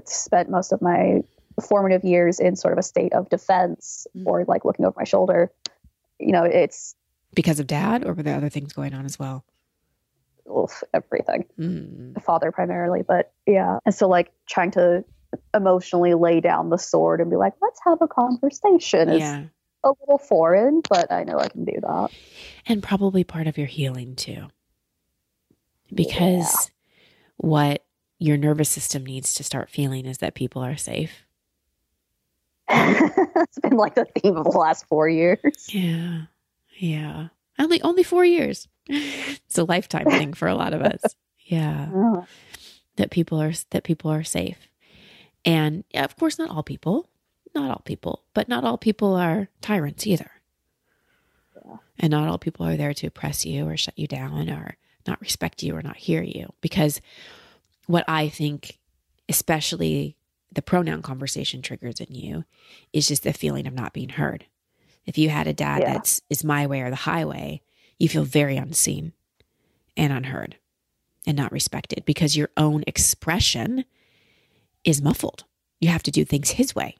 spent 0.06 0.50
most 0.50 0.72
of 0.72 0.82
my 0.82 1.22
formative 1.62 2.04
years 2.04 2.40
in 2.40 2.56
sort 2.56 2.72
of 2.72 2.80
a 2.80 2.84
state 2.84 3.14
of 3.14 3.30
defense 3.30 4.08
mm. 4.18 4.24
or 4.26 4.46
like 4.46 4.66
looking 4.66 4.86
over 4.86 4.96
my 4.98 5.04
shoulder. 5.04 5.52
You 6.20 6.32
know, 6.32 6.44
it's 6.44 6.96
because 7.36 7.60
of 7.60 7.68
dad, 7.68 8.06
or 8.06 8.14
were 8.14 8.24
there 8.24 8.36
other 8.36 8.50
things 8.50 8.74
going 8.74 8.94
on 8.94 9.06
as 9.06 9.20
well? 9.20 9.46
Oof, 10.50 10.84
everything. 10.94 11.46
Mm. 11.60 12.22
Father 12.24 12.52
primarily, 12.52 13.02
but 13.02 13.32
yeah. 13.46 13.80
And 13.86 13.94
so, 13.94 14.08
like, 14.08 14.32
trying 14.48 14.72
to 14.72 15.04
emotionally 15.54 16.14
lay 16.14 16.42
down 16.42 16.70
the 16.70 16.78
sword 16.78 17.22
and 17.22 17.30
be 17.30 17.36
like, 17.36 17.54
let's 17.62 17.80
have 17.86 18.02
a 18.02 18.08
conversation 18.08 19.10
is 19.10 19.20
yeah. 19.20 19.44
a 19.84 19.92
little 20.02 20.18
foreign, 20.18 20.82
but 20.90 21.12
I 21.12 21.24
know 21.24 21.40
I 21.40 21.50
can 21.50 21.66
do 21.66 21.80
that. 21.82 22.10
And 22.66 22.82
probably 22.82 23.24
part 23.24 23.48
of 23.48 23.58
your 23.58 23.68
healing 23.68 24.16
too. 24.16 24.48
Because 25.94 26.70
yeah. 26.70 26.72
what 27.38 27.86
your 28.20 28.38
nervous 28.38 28.70
system 28.70 29.06
needs 29.06 29.34
to 29.36 29.44
start 29.44 29.70
feeling 29.70 30.06
is 30.06 30.20
that 30.20 30.34
people 30.34 30.62
are 30.62 30.78
safe. 30.78 31.26
it's 32.70 33.60
been 33.60 33.78
like 33.78 33.96
the 33.96 34.06
theme 34.06 34.38
of 34.38 34.46
the 34.46 34.58
last 34.58 34.86
four 34.88 35.10
years. 35.10 35.68
Yeah. 35.70 36.24
Yeah. 36.78 37.28
Only 37.60 37.82
only 37.82 38.04
four 38.04 38.26
years. 38.26 38.68
It's 39.46 39.58
a 39.58 39.66
lifetime 39.66 40.06
thing 40.06 40.34
for 40.34 40.48
a 40.48 40.56
lot 40.56 40.74
of 40.74 40.82
us. 40.82 41.02
Yeah. 41.46 41.90
Oh. 41.94 42.26
That 42.96 43.12
people 43.12 43.40
are 43.42 43.52
that 43.72 43.84
people 43.84 44.10
are 44.10 44.24
safe. 44.24 44.70
And 45.46 45.84
yeah, 45.94 46.04
of 46.04 46.16
course 46.16 46.38
not 46.38 46.50
all 46.50 46.64
people. 46.64 47.10
Not 47.56 47.70
all 47.70 47.82
people, 47.86 48.24
but 48.34 48.50
not 48.50 48.64
all 48.64 48.80
people 48.80 49.16
are 49.16 49.48
tyrants 49.62 50.08
either. 50.08 50.32
Yeah. 51.64 51.78
And 52.00 52.10
not 52.10 52.28
all 52.28 52.40
people 52.40 52.66
are 52.66 52.76
there 52.76 52.96
to 52.96 53.08
oppress 53.08 53.46
you 53.46 53.68
or 53.68 53.78
shut 53.78 53.98
you 53.98 54.08
down 54.08 54.50
or 54.50 54.78
not 55.06 55.22
respect 55.22 55.62
you 55.62 55.76
or 55.76 55.84
not 55.84 55.98
hear 55.98 56.24
you. 56.24 56.52
Because 56.62 57.00
what 57.86 58.06
I 58.08 58.28
think, 58.28 58.80
especially 59.30 60.16
the 60.52 60.64
pronoun 60.64 61.04
conversation 61.04 61.62
triggers 61.62 62.00
in 62.00 62.16
you, 62.16 62.46
is 62.92 63.08
just 63.08 63.22
the 63.22 63.34
feeling 63.34 63.68
of 63.68 63.74
not 63.74 63.94
being 63.94 64.10
heard. 64.10 64.46
If 65.06 65.18
you 65.18 65.30
had 65.30 65.48
a 65.48 65.54
dad 65.54 65.82
yeah. 65.82 65.94
that's 65.94 66.22
is 66.30 66.44
my 66.44 66.66
way 66.66 66.82
or 66.82 66.90
the 66.90 66.96
highway, 66.96 67.62
you 68.00 68.10
feel 68.10 68.24
very 68.24 68.58
unseen 68.58 69.14
and 69.96 70.12
unheard 70.12 70.58
and 71.28 71.38
not 71.38 71.52
respected 71.52 72.04
because 72.06 72.36
your 72.38 72.50
own 72.58 72.84
expression 72.88 73.86
is 74.84 75.02
muffled. 75.02 75.46
You 75.80 75.90
have 75.90 76.04
to 76.04 76.12
do 76.12 76.26
things 76.26 76.52
his 76.52 76.76
way. 76.76 76.98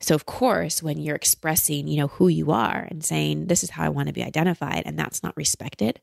So 0.00 0.14
of 0.14 0.24
course, 0.24 0.82
when 0.82 0.98
you're 0.98 1.16
expressing, 1.16 1.86
you 1.86 1.98
know, 1.98 2.08
who 2.08 2.28
you 2.28 2.52
are 2.52 2.86
and 2.90 3.04
saying 3.04 3.46
this 3.46 3.62
is 3.62 3.70
how 3.70 3.84
I 3.84 3.90
want 3.90 4.08
to 4.08 4.14
be 4.14 4.22
identified 4.22 4.82
and 4.86 4.98
that's 4.98 5.22
not 5.22 5.36
respected, 5.36 6.00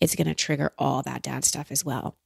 it's 0.00 0.14
going 0.14 0.28
to 0.28 0.34
trigger 0.34 0.72
all 0.78 1.02
that 1.02 1.22
dad 1.22 1.44
stuff 1.44 1.72
as 1.72 1.84
well, 1.84 2.16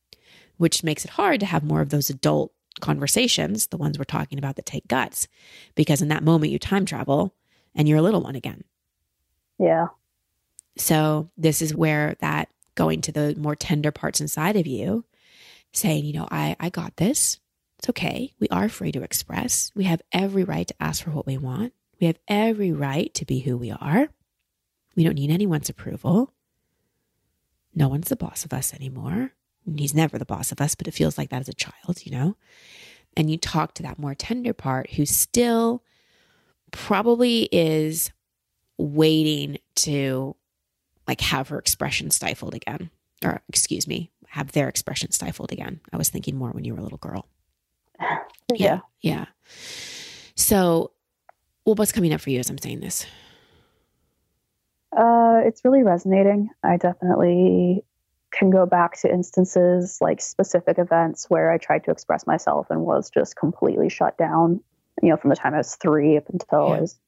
which 0.58 0.84
makes 0.84 1.04
it 1.04 1.12
hard 1.12 1.40
to 1.40 1.46
have 1.46 1.64
more 1.64 1.80
of 1.80 1.88
those 1.88 2.10
adult 2.10 2.52
conversations, 2.80 3.68
the 3.68 3.78
ones 3.78 3.98
we're 3.98 4.04
talking 4.04 4.38
about 4.38 4.56
that 4.56 4.66
take 4.66 4.86
guts, 4.86 5.28
because 5.74 6.02
in 6.02 6.08
that 6.08 6.22
moment 6.22 6.52
you 6.52 6.58
time 6.58 6.84
travel 6.84 7.34
and 7.74 7.88
you're 7.88 7.98
a 7.98 8.02
little 8.02 8.20
one 8.20 8.36
again. 8.36 8.64
Yeah. 9.58 9.88
So 10.76 11.30
this 11.36 11.62
is 11.62 11.74
where 11.74 12.16
that 12.20 12.48
going 12.74 13.00
to 13.02 13.12
the 13.12 13.34
more 13.36 13.56
tender 13.56 13.90
parts 13.90 14.20
inside 14.20 14.56
of 14.56 14.66
you, 14.66 15.04
saying, 15.72 16.04
you 16.04 16.12
know, 16.12 16.28
I, 16.30 16.56
I 16.58 16.70
got 16.70 16.96
this. 16.96 17.38
It's 17.78 17.88
okay. 17.90 18.32
We 18.40 18.48
are 18.48 18.68
free 18.68 18.92
to 18.92 19.02
express. 19.02 19.70
We 19.74 19.84
have 19.84 20.02
every 20.12 20.44
right 20.44 20.66
to 20.66 20.74
ask 20.80 21.04
for 21.04 21.10
what 21.10 21.26
we 21.26 21.38
want. 21.38 21.72
We 22.00 22.06
have 22.06 22.18
every 22.26 22.72
right 22.72 23.12
to 23.14 23.24
be 23.24 23.40
who 23.40 23.56
we 23.56 23.70
are. 23.70 24.08
We 24.96 25.04
don't 25.04 25.14
need 25.14 25.30
anyone's 25.30 25.68
approval. 25.68 26.32
No 27.74 27.88
one's 27.88 28.08
the 28.08 28.16
boss 28.16 28.44
of 28.44 28.52
us 28.52 28.74
anymore. 28.74 29.32
He's 29.76 29.94
never 29.94 30.18
the 30.18 30.24
boss 30.24 30.50
of 30.50 30.60
us, 30.60 30.74
but 30.74 30.88
it 30.88 30.94
feels 30.94 31.18
like 31.18 31.30
that 31.30 31.40
as 31.40 31.48
a 31.48 31.52
child, 31.52 32.04
you 32.04 32.10
know? 32.10 32.36
And 33.16 33.30
you 33.30 33.36
talk 33.36 33.74
to 33.74 33.82
that 33.82 33.98
more 33.98 34.14
tender 34.14 34.52
part 34.52 34.90
who 34.94 35.06
still 35.06 35.82
probably 36.70 37.48
is 37.52 38.10
waiting 38.76 39.58
to 39.76 40.34
like 41.06 41.20
have 41.20 41.48
her 41.48 41.58
expression 41.58 42.10
stifled 42.10 42.54
again 42.54 42.90
or 43.24 43.42
excuse 43.48 43.86
me 43.86 44.10
have 44.30 44.52
their 44.52 44.68
expression 44.68 45.10
stifled 45.10 45.52
again 45.52 45.80
i 45.92 45.96
was 45.96 46.08
thinking 46.08 46.36
more 46.36 46.50
when 46.50 46.64
you 46.64 46.74
were 46.74 46.80
a 46.80 46.82
little 46.82 46.98
girl 46.98 47.26
yeah 48.00 48.16
yeah, 48.50 48.80
yeah. 49.00 49.24
so 50.34 50.90
well 51.64 51.74
what's 51.74 51.92
coming 51.92 52.12
up 52.12 52.20
for 52.20 52.30
you 52.30 52.38
as 52.38 52.50
i'm 52.50 52.58
saying 52.58 52.80
this 52.80 53.06
uh 54.96 55.40
it's 55.44 55.64
really 55.64 55.82
resonating 55.82 56.48
i 56.62 56.76
definitely 56.76 57.84
can 58.30 58.50
go 58.50 58.66
back 58.66 58.98
to 58.98 59.10
instances 59.10 59.98
like 60.00 60.20
specific 60.20 60.78
events 60.78 61.26
where 61.28 61.50
i 61.50 61.58
tried 61.58 61.82
to 61.84 61.90
express 61.90 62.26
myself 62.26 62.66
and 62.70 62.82
was 62.82 63.10
just 63.10 63.36
completely 63.36 63.88
shut 63.88 64.16
down 64.18 64.60
you 65.02 65.10
know, 65.10 65.16
from 65.16 65.30
the 65.30 65.36
time 65.36 65.54
I 65.54 65.58
was 65.58 65.74
three 65.76 66.16
up 66.16 66.28
until 66.28 66.68
yeah. 66.68 66.74
I 66.74 66.80
was 66.80 66.98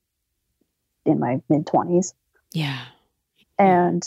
in 1.05 1.19
my 1.19 1.41
mid 1.49 1.67
20s. 1.67 2.15
Yeah. 2.53 2.85
And 3.59 4.03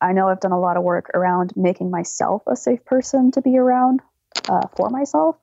I 0.00 0.12
know 0.12 0.28
I've 0.28 0.40
done 0.40 0.52
a 0.52 0.60
lot 0.60 0.76
of 0.76 0.82
work 0.82 1.10
around 1.14 1.52
making 1.56 1.90
myself 1.90 2.42
a 2.46 2.56
safe 2.56 2.84
person 2.84 3.32
to 3.32 3.42
be 3.42 3.58
around 3.58 4.00
uh, 4.48 4.66
for 4.76 4.90
myself, 4.90 5.36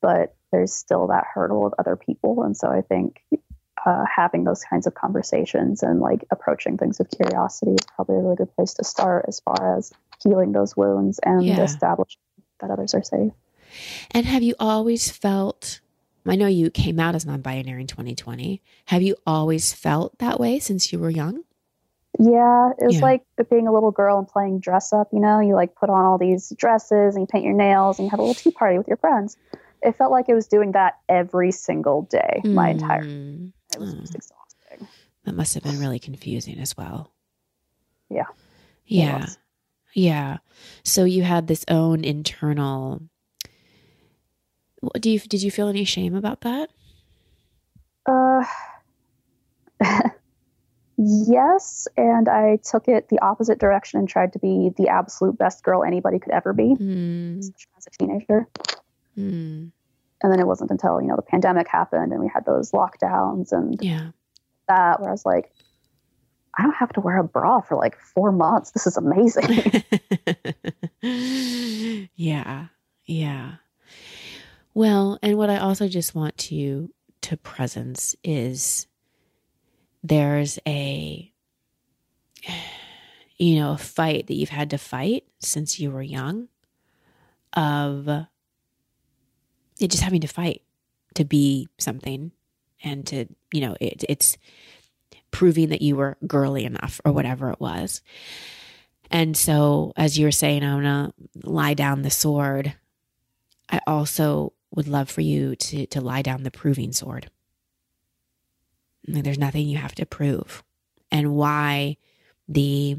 but 0.00 0.34
there's 0.52 0.72
still 0.72 1.08
that 1.08 1.24
hurdle 1.34 1.66
of 1.66 1.74
other 1.78 1.96
people. 1.96 2.42
And 2.42 2.56
so 2.56 2.68
I 2.68 2.82
think 2.82 3.20
uh, 3.84 4.04
having 4.04 4.44
those 4.44 4.62
kinds 4.62 4.86
of 4.86 4.94
conversations 4.94 5.82
and 5.82 6.00
like 6.00 6.24
approaching 6.30 6.76
things 6.76 6.98
with 6.98 7.10
curiosity 7.10 7.72
is 7.72 7.86
probably 7.96 8.16
a 8.16 8.20
really 8.20 8.36
good 8.36 8.54
place 8.54 8.74
to 8.74 8.84
start 8.84 9.24
as 9.28 9.40
far 9.40 9.76
as 9.76 9.92
healing 10.22 10.52
those 10.52 10.76
wounds 10.76 11.18
and 11.22 11.44
yeah. 11.44 11.60
establishing 11.62 12.20
that 12.60 12.70
others 12.70 12.94
are 12.94 13.02
safe. 13.02 13.32
And 14.10 14.26
have 14.26 14.42
you 14.42 14.54
always 14.60 15.10
felt 15.10 15.80
I 16.24 16.36
know 16.36 16.46
you 16.46 16.70
came 16.70 17.00
out 17.00 17.14
as 17.14 17.26
non 17.26 17.40
binary 17.40 17.80
in 17.80 17.88
2020. 17.88 18.62
Have 18.86 19.02
you 19.02 19.16
always 19.26 19.72
felt 19.72 20.18
that 20.18 20.38
way 20.38 20.60
since 20.60 20.92
you 20.92 20.98
were 20.98 21.10
young? 21.10 21.42
Yeah, 22.18 22.70
it 22.78 22.84
was 22.84 22.96
yeah. 22.96 23.02
like 23.02 23.22
being 23.50 23.66
a 23.66 23.72
little 23.72 23.90
girl 23.90 24.18
and 24.18 24.28
playing 24.28 24.60
dress 24.60 24.92
up, 24.92 25.08
you 25.12 25.20
know, 25.20 25.40
you 25.40 25.54
like 25.54 25.74
put 25.74 25.88
on 25.88 26.04
all 26.04 26.18
these 26.18 26.52
dresses 26.56 27.14
and 27.14 27.22
you 27.22 27.26
paint 27.26 27.44
your 27.44 27.54
nails 27.54 27.98
and 27.98 28.06
you 28.06 28.10
have 28.10 28.20
a 28.20 28.22
little 28.22 28.34
tea 28.34 28.50
party 28.50 28.76
with 28.76 28.86
your 28.86 28.98
friends. 28.98 29.36
It 29.82 29.96
felt 29.96 30.12
like 30.12 30.28
it 30.28 30.34
was 30.34 30.46
doing 30.46 30.72
that 30.72 30.98
every 31.08 31.52
single 31.52 32.02
day, 32.02 32.42
mm. 32.44 32.52
my 32.52 32.70
entire. 32.70 33.02
Mm. 33.02 33.52
It 33.74 33.80
was 33.80 33.94
just 33.94 34.14
exhausting. 34.14 34.88
That 35.24 35.34
must 35.34 35.54
have 35.54 35.62
been 35.62 35.80
really 35.80 35.98
confusing 35.98 36.58
as 36.58 36.76
well. 36.76 37.12
Yeah. 38.10 38.26
Yeah. 38.84 39.26
Yeah. 39.94 40.38
So 40.84 41.04
you 41.04 41.22
had 41.22 41.46
this 41.46 41.64
own 41.68 42.04
internal 42.04 43.02
do 45.00 45.10
you 45.10 45.20
did 45.20 45.42
you 45.42 45.50
feel 45.50 45.68
any 45.68 45.84
shame 45.84 46.14
about 46.14 46.40
that? 46.40 46.70
Uh, 48.04 48.44
yes, 51.04 51.88
and 51.96 52.28
I 52.28 52.58
took 52.62 52.88
it 52.88 53.08
the 53.08 53.18
opposite 53.20 53.58
direction 53.58 53.98
and 53.98 54.08
tried 54.08 54.32
to 54.34 54.38
be 54.38 54.70
the 54.76 54.88
absolute 54.88 55.38
best 55.38 55.62
girl 55.62 55.84
anybody 55.84 56.18
could 56.18 56.32
ever 56.32 56.52
be 56.52 56.74
mm. 56.78 57.38
as 57.38 57.86
a 57.86 57.90
teenager. 57.98 58.46
Mm. 59.16 59.72
And 60.22 60.32
then 60.32 60.40
it 60.40 60.46
wasn't 60.46 60.70
until 60.70 61.00
you 61.00 61.08
know 61.08 61.16
the 61.16 61.22
pandemic 61.22 61.68
happened 61.68 62.12
and 62.12 62.20
we 62.20 62.30
had 62.32 62.44
those 62.44 62.70
lockdowns 62.72 63.52
and 63.52 63.78
yeah. 63.82 64.10
that 64.68 65.00
where 65.00 65.08
I 65.08 65.12
was 65.12 65.26
like, 65.26 65.52
I 66.56 66.62
don't 66.62 66.74
have 66.74 66.92
to 66.92 67.00
wear 67.00 67.18
a 67.18 67.24
bra 67.24 67.60
for 67.60 67.76
like 67.76 67.98
four 67.98 68.30
months. 68.30 68.70
This 68.70 68.86
is 68.86 68.96
amazing. 68.96 69.82
yeah, 72.14 72.66
yeah. 73.06 73.54
Well, 74.74 75.18
and 75.22 75.36
what 75.36 75.50
I 75.50 75.58
also 75.58 75.88
just 75.88 76.14
want 76.14 76.36
to 76.38 76.90
to 77.22 77.36
presence 77.36 78.16
is 78.24 78.86
there's 80.02 80.58
a 80.66 81.32
you 83.38 83.56
know, 83.56 83.72
a 83.72 83.78
fight 83.78 84.28
that 84.28 84.34
you've 84.34 84.50
had 84.50 84.70
to 84.70 84.78
fight 84.78 85.24
since 85.40 85.80
you 85.80 85.90
were 85.90 86.02
young 86.02 86.46
of 87.54 88.08
it 88.08 89.90
just 89.90 90.04
having 90.04 90.20
to 90.20 90.28
fight 90.28 90.62
to 91.14 91.24
be 91.24 91.68
something 91.76 92.30
and 92.84 93.04
to, 93.08 93.26
you 93.52 93.60
know, 93.60 93.76
it, 93.80 94.04
it's 94.08 94.38
proving 95.32 95.70
that 95.70 95.82
you 95.82 95.96
were 95.96 96.16
girly 96.24 96.64
enough 96.64 97.00
or 97.04 97.10
whatever 97.10 97.50
it 97.50 97.58
was. 97.58 98.00
And 99.10 99.36
so, 99.36 99.92
as 99.96 100.16
you 100.16 100.24
were 100.24 100.30
saying, 100.30 100.62
I'm 100.62 100.82
to 100.82 101.12
lie 101.42 101.74
down 101.74 102.02
the 102.02 102.10
sword. 102.10 102.74
I 103.68 103.80
also 103.88 104.52
would 104.70 104.86
love 104.86 105.10
for 105.10 105.20
you 105.20 105.56
to, 105.56 105.86
to 105.86 106.00
lie 106.00 106.22
down 106.22 106.44
the 106.44 106.52
proving 106.52 106.92
sword. 106.92 107.28
Like, 109.06 109.24
there's 109.24 109.38
nothing 109.38 109.68
you 109.68 109.78
have 109.78 109.94
to 109.96 110.06
prove. 110.06 110.62
And 111.10 111.34
why 111.34 111.96
the 112.48 112.98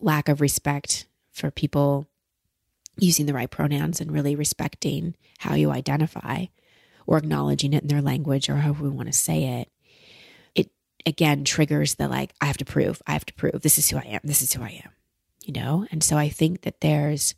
lack 0.00 0.28
of 0.28 0.40
respect 0.40 1.06
for 1.32 1.50
people 1.50 2.06
using 2.98 3.26
the 3.26 3.34
right 3.34 3.50
pronouns 3.50 4.00
and 4.00 4.12
really 4.12 4.34
respecting 4.36 5.14
how 5.38 5.54
you 5.54 5.70
identify 5.70 6.46
or 7.06 7.18
acknowledging 7.18 7.72
it 7.72 7.82
in 7.82 7.88
their 7.88 8.02
language 8.02 8.48
or 8.48 8.56
however 8.56 8.84
we 8.84 8.90
want 8.90 9.08
to 9.08 9.18
say 9.18 9.60
it, 9.60 9.70
it 10.54 10.70
again 11.06 11.44
triggers 11.44 11.94
the 11.94 12.08
like, 12.08 12.32
I 12.40 12.46
have 12.46 12.58
to 12.58 12.64
prove, 12.64 13.00
I 13.06 13.12
have 13.12 13.26
to 13.26 13.34
prove 13.34 13.62
this 13.62 13.78
is 13.78 13.88
who 13.90 13.96
I 13.96 14.02
am, 14.02 14.20
this 14.22 14.42
is 14.42 14.52
who 14.52 14.62
I 14.62 14.82
am, 14.84 14.92
you 15.44 15.52
know? 15.52 15.86
And 15.90 16.02
so 16.02 16.16
I 16.16 16.28
think 16.28 16.62
that 16.62 16.80
there's, 16.80 17.34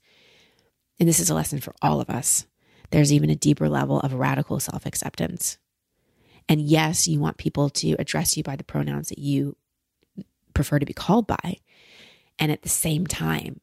and 0.99 1.09
this 1.09 1.21
is 1.21 1.31
a 1.31 1.35
lesson 1.35 1.61
for 1.61 1.75
all 1.81 2.01
of 2.01 2.11
us, 2.11 2.47
there's 2.91 3.13
even 3.13 3.31
a 3.31 3.37
deeper 3.37 3.69
level 3.69 4.01
of 4.01 4.13
radical 4.13 4.61
self 4.61 4.85
acceptance. 4.85 5.59
And 6.49 6.61
yes, 6.61 7.09
you 7.09 7.21
want 7.21 7.37
people 7.37 7.71
to 7.71 7.93
address 7.99 8.37
you 8.37 8.43
by 8.43 8.57
the 8.57 8.65
pronouns 8.65 9.09
that 9.09 9.19
you 9.19 9.57
prefer 10.55 10.79
to 10.79 10.87
be 10.87 10.93
called 10.93 11.27
by. 11.27 11.57
And 12.39 12.51
at 12.51 12.63
the 12.63 12.69
same 12.69 13.07
time, 13.07 13.61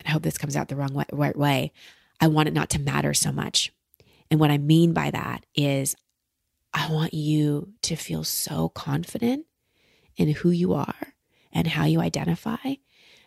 and 0.00 0.08
I 0.08 0.10
hope 0.10 0.22
this 0.22 0.38
comes 0.38 0.56
out 0.56 0.68
the 0.68 0.76
wrong 0.76 0.94
way, 0.94 1.04
right 1.12 1.36
way, 1.36 1.72
I 2.20 2.28
want 2.28 2.48
it 2.48 2.54
not 2.54 2.70
to 2.70 2.80
matter 2.80 3.14
so 3.14 3.32
much. 3.32 3.72
And 4.30 4.40
what 4.40 4.50
I 4.50 4.58
mean 4.58 4.92
by 4.92 5.10
that 5.10 5.44
is, 5.54 5.94
I 6.74 6.90
want 6.90 7.12
you 7.12 7.74
to 7.82 7.96
feel 7.96 8.24
so 8.24 8.70
confident 8.70 9.44
in 10.16 10.30
who 10.30 10.50
you 10.50 10.72
are 10.72 11.14
and 11.52 11.66
how 11.66 11.84
you 11.84 12.00
identify 12.00 12.74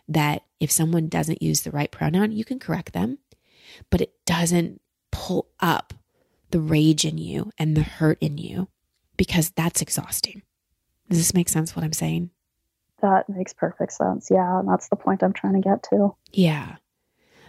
that 0.08 0.42
if 0.60 0.70
someone 0.70 1.08
doesn't 1.08 1.42
use 1.42 1.60
the 1.60 1.70
right 1.70 1.90
pronoun, 1.90 2.32
you 2.32 2.44
can 2.44 2.58
correct 2.58 2.92
them, 2.92 3.18
but 3.90 4.00
it 4.00 4.12
doesn't 4.24 4.80
pull 5.12 5.48
up 5.60 5.94
the 6.56 6.62
rage 6.62 7.04
in 7.04 7.18
you 7.18 7.50
and 7.58 7.76
the 7.76 7.82
hurt 7.82 8.16
in 8.22 8.38
you 8.38 8.66
because 9.18 9.50
that's 9.50 9.82
exhausting. 9.82 10.40
Does 11.10 11.18
this 11.18 11.34
make 11.34 11.50
sense 11.50 11.76
what 11.76 11.84
I'm 11.84 11.92
saying? 11.92 12.30
That 13.02 13.28
makes 13.28 13.52
perfect 13.52 13.92
sense. 13.92 14.28
Yeah, 14.30 14.60
and 14.60 14.66
that's 14.66 14.88
the 14.88 14.96
point 14.96 15.22
I'm 15.22 15.34
trying 15.34 15.52
to 15.52 15.60
get 15.60 15.82
to. 15.90 16.14
Yeah. 16.32 16.76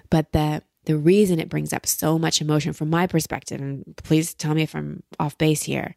But 0.10 0.34
the 0.34 0.62
the 0.84 0.98
reason 0.98 1.40
it 1.40 1.48
brings 1.48 1.72
up 1.72 1.86
so 1.86 2.20
much 2.20 2.42
emotion 2.42 2.74
from 2.74 2.90
my 2.90 3.08
perspective, 3.08 3.62
and 3.62 3.96
please 3.96 4.34
tell 4.34 4.54
me 4.54 4.64
if 4.64 4.76
I'm 4.76 5.04
off 5.22 5.38
base 5.38 5.64
here, 5.64 5.96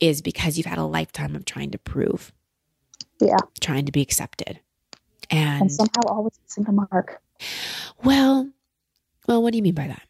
is 0.00 0.22
because 0.22 0.56
you've 0.56 0.66
had 0.66 0.78
a 0.78 0.84
lifetime 0.84 1.34
of 1.34 1.44
trying 1.44 1.72
to 1.72 1.78
prove. 1.78 2.32
Yeah. 3.20 3.36
Trying 3.60 3.86
to 3.86 3.92
be 3.92 4.00
accepted. 4.00 4.60
And, 5.28 5.62
and 5.62 5.72
somehow 5.72 6.02
always 6.06 6.38
missing 6.44 6.62
the 6.62 6.72
mark. 6.72 7.20
Well, 8.04 8.48
well, 9.26 9.42
what 9.42 9.50
do 9.50 9.56
you 9.56 9.62
mean 9.64 9.74
by 9.74 9.88
that? 9.88 10.02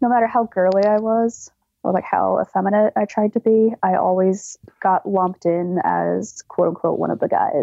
No 0.00 0.08
matter 0.08 0.26
how 0.26 0.44
girly 0.44 0.82
I 0.84 0.98
was, 0.98 1.52
or 1.82 1.92
like 1.92 2.04
how 2.04 2.40
effeminate 2.40 2.92
I 2.96 3.04
tried 3.04 3.32
to 3.34 3.40
be, 3.40 3.72
I 3.82 3.94
always 3.94 4.58
got 4.82 5.08
lumped 5.08 5.46
in 5.46 5.80
as 5.84 6.42
quote 6.48 6.68
unquote 6.68 6.98
one 6.98 7.10
of 7.10 7.20
the 7.20 7.28
guys. 7.28 7.62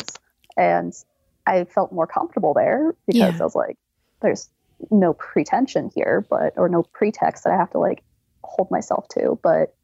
And 0.56 0.94
I 1.46 1.66
felt 1.66 1.92
more 1.92 2.08
comfortable 2.08 2.54
there 2.54 2.96
because 3.06 3.36
yeah. 3.36 3.38
I 3.40 3.44
was 3.44 3.56
like, 3.56 3.78
there's 4.22 4.50
no 4.90 5.14
pretension 5.14 5.92
here, 5.94 6.26
but, 6.30 6.54
or 6.58 6.68
no 6.68 6.84
pretext 6.84 7.44
that 7.44 7.54
I 7.54 7.58
have 7.58 7.72
to 7.72 7.80
like 7.80 8.04
hold 8.44 8.72
myself 8.72 9.08
to. 9.10 9.40
But, 9.44 9.76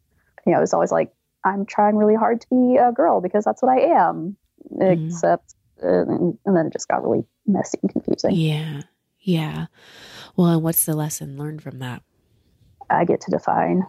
you 0.45 0.51
know, 0.51 0.57
it 0.57 0.61
was 0.61 0.73
always 0.73 0.91
like, 0.91 1.13
I'm 1.43 1.65
trying 1.65 1.95
really 1.95 2.15
hard 2.15 2.41
to 2.41 2.47
be 2.49 2.77
a 2.77 2.91
girl 2.91 3.21
because 3.21 3.45
that's 3.45 3.61
what 3.61 3.71
I 3.71 3.81
am. 3.81 4.35
Mm. 4.73 5.07
Except, 5.07 5.55
and, 5.81 6.37
and 6.45 6.57
then 6.57 6.67
it 6.67 6.73
just 6.73 6.87
got 6.87 7.03
really 7.03 7.23
messy 7.45 7.77
and 7.83 7.91
confusing. 7.91 8.31
Yeah. 8.31 8.81
Yeah. 9.19 9.67
Well, 10.35 10.47
and 10.47 10.63
what's 10.63 10.85
the 10.85 10.95
lesson 10.95 11.37
learned 11.37 11.61
from 11.61 11.79
that? 11.79 12.01
I 12.89 13.05
get 13.05 13.21
to 13.21 13.31
define 13.31 13.83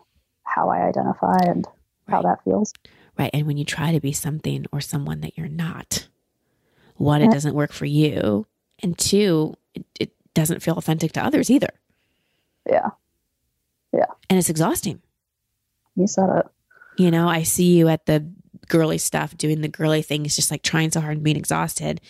how 0.45 0.69
I 0.69 0.87
identify 0.87 1.37
and 1.43 1.67
right. 2.07 2.15
how 2.15 2.23
that 2.23 2.43
feels. 2.45 2.73
Right. 3.19 3.31
And 3.33 3.47
when 3.47 3.57
you 3.57 3.65
try 3.65 3.93
to 3.93 4.01
be 4.01 4.13
something 4.13 4.67
or 4.73 4.81
someone 4.81 5.21
that 5.21 5.37
you're 5.37 5.49
not, 5.49 6.09
one, 6.97 7.23
it 7.23 7.31
doesn't 7.31 7.55
work 7.55 7.73
for 7.73 7.87
you. 7.87 8.47
And 8.83 8.97
two, 8.99 9.55
it, 9.75 9.85
it 9.99 10.13
doesn't 10.35 10.63
feel 10.63 10.77
authentic 10.77 11.13
to 11.13 11.25
others 11.25 11.51
either. 11.51 11.71
Yeah. 12.69 12.91
Yeah. 13.93 14.07
And 14.29 14.39
it's 14.39 14.51
exhausting. 14.51 15.01
You 15.97 16.07
said 16.07 16.29
it. 16.31 16.47
You 16.97 17.11
know, 17.11 17.29
I 17.29 17.43
see 17.43 17.77
you 17.77 17.89
at 17.89 18.07
the 18.07 18.29
girly 18.69 18.99
stuff, 18.99 19.37
doing 19.37 19.61
the 19.61 19.69
girly 19.69 20.03
things, 20.03 20.37
just 20.37 20.51
like 20.51 20.63
trying 20.63 20.91
so 20.91 21.01
hard 21.01 21.17
and 21.17 21.25
being 21.25 21.37
exhausted 21.37 22.01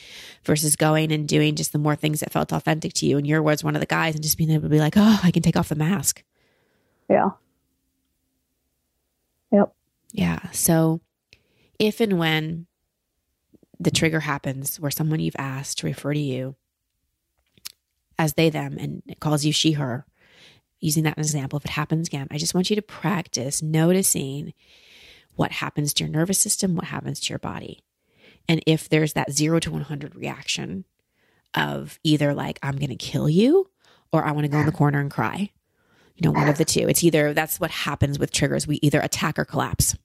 versus 0.44 0.76
going 0.76 1.12
and 1.12 1.28
doing 1.28 1.54
just 1.54 1.72
the 1.72 1.78
more 1.78 1.96
things 1.96 2.20
that 2.20 2.32
felt 2.32 2.52
authentic 2.52 2.92
to 2.94 3.06
you. 3.06 3.18
And 3.18 3.26
your 3.26 3.42
words, 3.42 3.64
one 3.64 3.74
of 3.74 3.80
the 3.80 3.86
guys, 3.86 4.14
and 4.14 4.22
just 4.22 4.38
being 4.38 4.50
able 4.50 4.62
to 4.64 4.68
be 4.68 4.78
like, 4.78 4.94
oh, 4.96 5.20
I 5.22 5.30
can 5.30 5.42
take 5.42 5.56
off 5.56 5.68
the 5.68 5.74
mask. 5.74 6.22
Yeah. 7.08 7.30
Yep. 9.52 9.74
Yeah. 10.12 10.50
So 10.50 11.00
if 11.78 12.00
and 12.00 12.18
when 12.18 12.66
the 13.80 13.90
trigger 13.90 14.20
happens 14.20 14.78
where 14.78 14.90
someone 14.90 15.20
you've 15.20 15.36
asked 15.38 15.78
to 15.78 15.86
refer 15.86 16.14
to 16.14 16.20
you 16.20 16.54
as 18.18 18.34
they, 18.34 18.48
them, 18.48 18.76
and 18.78 19.02
it 19.06 19.20
calls 19.20 19.44
you 19.44 19.52
she, 19.52 19.72
her, 19.72 20.06
using 20.80 21.02
that 21.04 21.18
as 21.18 21.32
an 21.32 21.38
example, 21.38 21.56
if 21.56 21.64
it 21.64 21.72
happens 21.72 22.06
again, 22.08 22.28
I 22.30 22.38
just 22.38 22.54
want 22.54 22.70
you 22.70 22.76
to 22.76 22.82
practice 22.82 23.62
noticing 23.62 24.54
what 25.34 25.50
happens 25.50 25.92
to 25.94 26.04
your 26.04 26.12
nervous 26.12 26.38
system, 26.38 26.76
what 26.76 26.84
happens 26.86 27.20
to 27.20 27.30
your 27.30 27.38
body. 27.38 27.82
And 28.48 28.62
if 28.66 28.88
there's 28.88 29.14
that 29.14 29.32
zero 29.32 29.58
to 29.60 29.70
100 29.70 30.14
reaction 30.14 30.84
of 31.54 31.98
either 32.04 32.34
like, 32.34 32.58
I'm 32.62 32.76
going 32.76 32.90
to 32.90 32.96
kill 32.96 33.28
you, 33.28 33.70
or 34.12 34.24
I 34.24 34.32
want 34.32 34.44
to 34.44 34.48
go 34.48 34.58
in 34.58 34.66
the 34.66 34.72
corner 34.72 35.00
and 35.00 35.10
cry, 35.10 35.50
you 36.16 36.26
know, 36.28 36.32
one 36.32 36.48
of 36.48 36.58
the 36.58 36.64
two. 36.64 36.88
It's 36.88 37.02
either 37.02 37.34
that's 37.34 37.58
what 37.58 37.70
happens 37.70 38.18
with 38.18 38.30
triggers. 38.30 38.66
We 38.66 38.78
either 38.82 39.00
attack 39.00 39.38
or 39.38 39.44
collapse. 39.44 39.96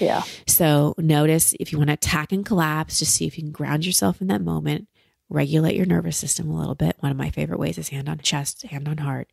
Yeah. 0.00 0.22
So 0.46 0.94
notice 0.98 1.54
if 1.60 1.72
you 1.72 1.78
want 1.78 1.88
to 1.88 1.94
attack 1.94 2.32
and 2.32 2.44
collapse, 2.44 2.98
just 2.98 3.14
see 3.14 3.26
if 3.26 3.38
you 3.38 3.44
can 3.44 3.52
ground 3.52 3.86
yourself 3.86 4.20
in 4.20 4.26
that 4.28 4.42
moment, 4.42 4.88
regulate 5.28 5.76
your 5.76 5.86
nervous 5.86 6.16
system 6.16 6.50
a 6.50 6.58
little 6.58 6.74
bit. 6.74 6.96
One 7.00 7.12
of 7.12 7.18
my 7.18 7.30
favorite 7.30 7.60
ways 7.60 7.78
is 7.78 7.88
hand 7.88 8.08
on 8.08 8.18
chest, 8.18 8.62
hand 8.64 8.88
on 8.88 8.98
heart. 8.98 9.30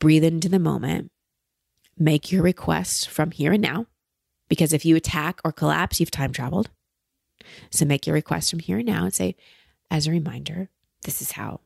Breathe 0.00 0.24
into 0.24 0.48
the 0.48 0.58
moment. 0.58 1.12
Make 1.96 2.32
your 2.32 2.42
request 2.42 3.08
from 3.08 3.30
here 3.30 3.52
and 3.52 3.62
now. 3.62 3.86
Because 4.48 4.72
if 4.72 4.84
you 4.84 4.96
attack 4.96 5.40
or 5.44 5.52
collapse, 5.52 6.00
you've 6.00 6.10
time 6.10 6.32
traveled. 6.32 6.70
So 7.70 7.84
make 7.84 8.06
your 8.06 8.14
request 8.14 8.50
from 8.50 8.58
here 8.58 8.78
and 8.78 8.86
now 8.86 9.04
and 9.04 9.14
say, 9.14 9.36
as 9.90 10.06
a 10.06 10.10
reminder, 10.10 10.68
this 11.04 11.22
is 11.22 11.32
how 11.32 11.60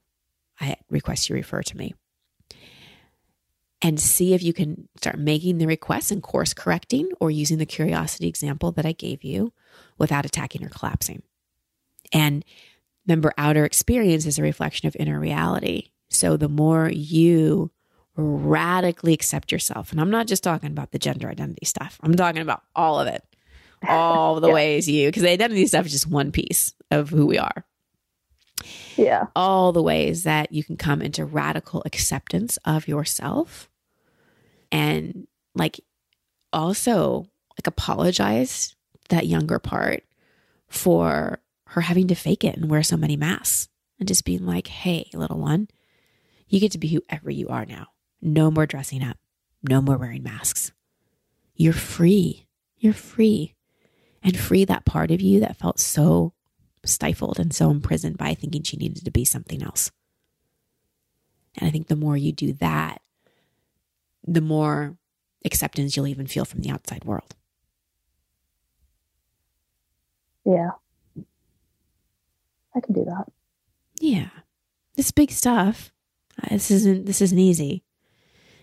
I 0.61 0.77
request 0.91 1.29
you 1.29 1.35
refer 1.35 1.63
to 1.63 1.77
me 1.77 1.95
and 3.81 4.01
see 4.01 4.35
if 4.35 4.43
you 4.43 4.53
can 4.53 4.89
start 4.97 5.19
making 5.19 5.59
the 5.59 5.67
requests 5.67 6.11
and 6.11 6.23
course 6.23 6.53
correcting 6.53 7.11
or 7.21 7.31
using 7.31 7.59
the 7.59 7.67
curiosity 7.67 8.29
example 8.29 8.73
that 8.73 8.87
I 8.87 8.93
gave 8.93 9.23
you 9.23 9.53
without 9.99 10.27
attacking 10.27 10.65
or 10.65 10.69
collapsing. 10.69 11.23
And 12.13 12.45
remember, 13.07 13.33
outer 13.39 13.65
experience 13.65 14.27
is 14.27 14.39
a 14.39 14.43
reflection 14.43 14.89
of 14.89 14.97
inner 14.99 15.21
reality. 15.21 15.91
So 16.11 16.37
the 16.37 16.49
more 16.49 16.89
you 16.89 17.71
radically 18.17 19.13
accept 19.13 19.53
yourself, 19.53 19.93
and 19.93 20.01
I'm 20.01 20.11
not 20.11 20.27
just 20.27 20.43
talking 20.43 20.71
about 20.71 20.91
the 20.91 20.99
gender 20.99 21.29
identity 21.29 21.67
stuff, 21.67 21.99
I'm 22.03 22.15
talking 22.15 22.43
about 22.43 22.63
all 22.75 22.99
of 22.99 23.07
it, 23.07 23.23
all 23.89 24.41
the 24.41 24.49
yeah. 24.49 24.55
ways 24.55 24.89
you, 24.89 25.09
because 25.09 25.23
the 25.23 25.31
identity 25.31 25.67
stuff 25.67 25.87
is 25.87 25.93
just 25.93 26.07
one 26.09 26.33
piece 26.33 26.75
of 26.91 27.11
who 27.11 27.27
we 27.27 27.39
are. 27.39 27.65
Yeah. 28.99 29.27
All 29.37 29.73
the 29.73 29.83
ways 29.83 30.25
that 30.25 30.53
you 30.53 30.65
can 30.65 30.77
come 30.77 31.01
into 31.01 31.25
radical 31.25 31.83
acceptance 31.87 32.59
of 32.65 32.89
yourself 32.89 33.71
and 34.73 35.27
like 35.55 35.81
also 36.53 37.27
like 37.59 37.67
apologize 37.67 38.75
that 39.09 39.27
younger 39.27 39.59
part 39.59 40.05
for 40.69 41.41
her 41.69 41.81
having 41.83 42.09
to 42.09 42.15
fake 42.15 42.45
it 42.45 42.57
and 42.57 42.71
wear 42.71 42.83
so 42.83 42.97
many 42.97 43.17
masks 43.17 43.69
and 43.99 44.09
just 44.09 44.25
being 44.25 44.45
like, 44.45 44.67
hey, 44.67 45.09
little 45.15 45.39
one, 45.39 45.69
you 46.49 46.61
get 46.61 46.73
to 46.73 46.79
be 46.79 46.89
whoever 46.89 47.31
you 47.31 47.49
are 47.49 47.67
now. 47.67 47.89
No 48.21 48.51
more 48.51 48.67
dressing 48.67 49.03
up, 49.03 49.17
no 49.63 49.81
more 49.81 49.97
wearing 49.97 50.23
masks. 50.23 50.73
You're 51.55 51.73
free. 51.73 52.47
You're 52.79 52.93
free. 52.93 53.55
And 54.23 54.37
free 54.39 54.65
that 54.65 54.85
part 54.85 55.11
of 55.11 55.21
you 55.21 55.41
that 55.41 55.57
felt 55.57 55.79
so 55.79 56.33
stifled 56.89 57.39
and 57.39 57.53
so 57.55 57.71
imprisoned 57.71 58.19
by 58.19 58.35
thinking 58.35 58.63
she 58.63 58.77
needed 58.77 59.05
to 59.05 59.11
be 59.11 59.25
something 59.25 59.63
else. 59.63 59.91
And 61.57 61.67
I 61.67 61.71
think 61.71 61.89
the 61.89 61.97
more 61.97 62.17
you 62.17 62.33
do 62.33 62.53
that, 62.55 63.01
the 64.27 64.41
more 64.41 64.97
acceptance 65.45 65.97
you'll 65.97 66.07
even 66.07 66.27
feel 66.27 66.45
from 66.45 66.61
the 66.61 66.71
outside 66.71 67.05
world. 67.05 67.35
Yeah. 70.45 70.71
I 72.75 72.81
can 72.81 72.95
do 72.95 73.05
that. 73.05 73.25
Yeah. 74.01 74.29
This 74.97 75.11
big 75.11 75.31
stuff. 75.31 75.93
Uh, 76.43 76.49
This 76.53 76.71
isn't 76.71 77.07
this 77.07 77.21
isn't 77.21 77.39
easy. 77.39 77.83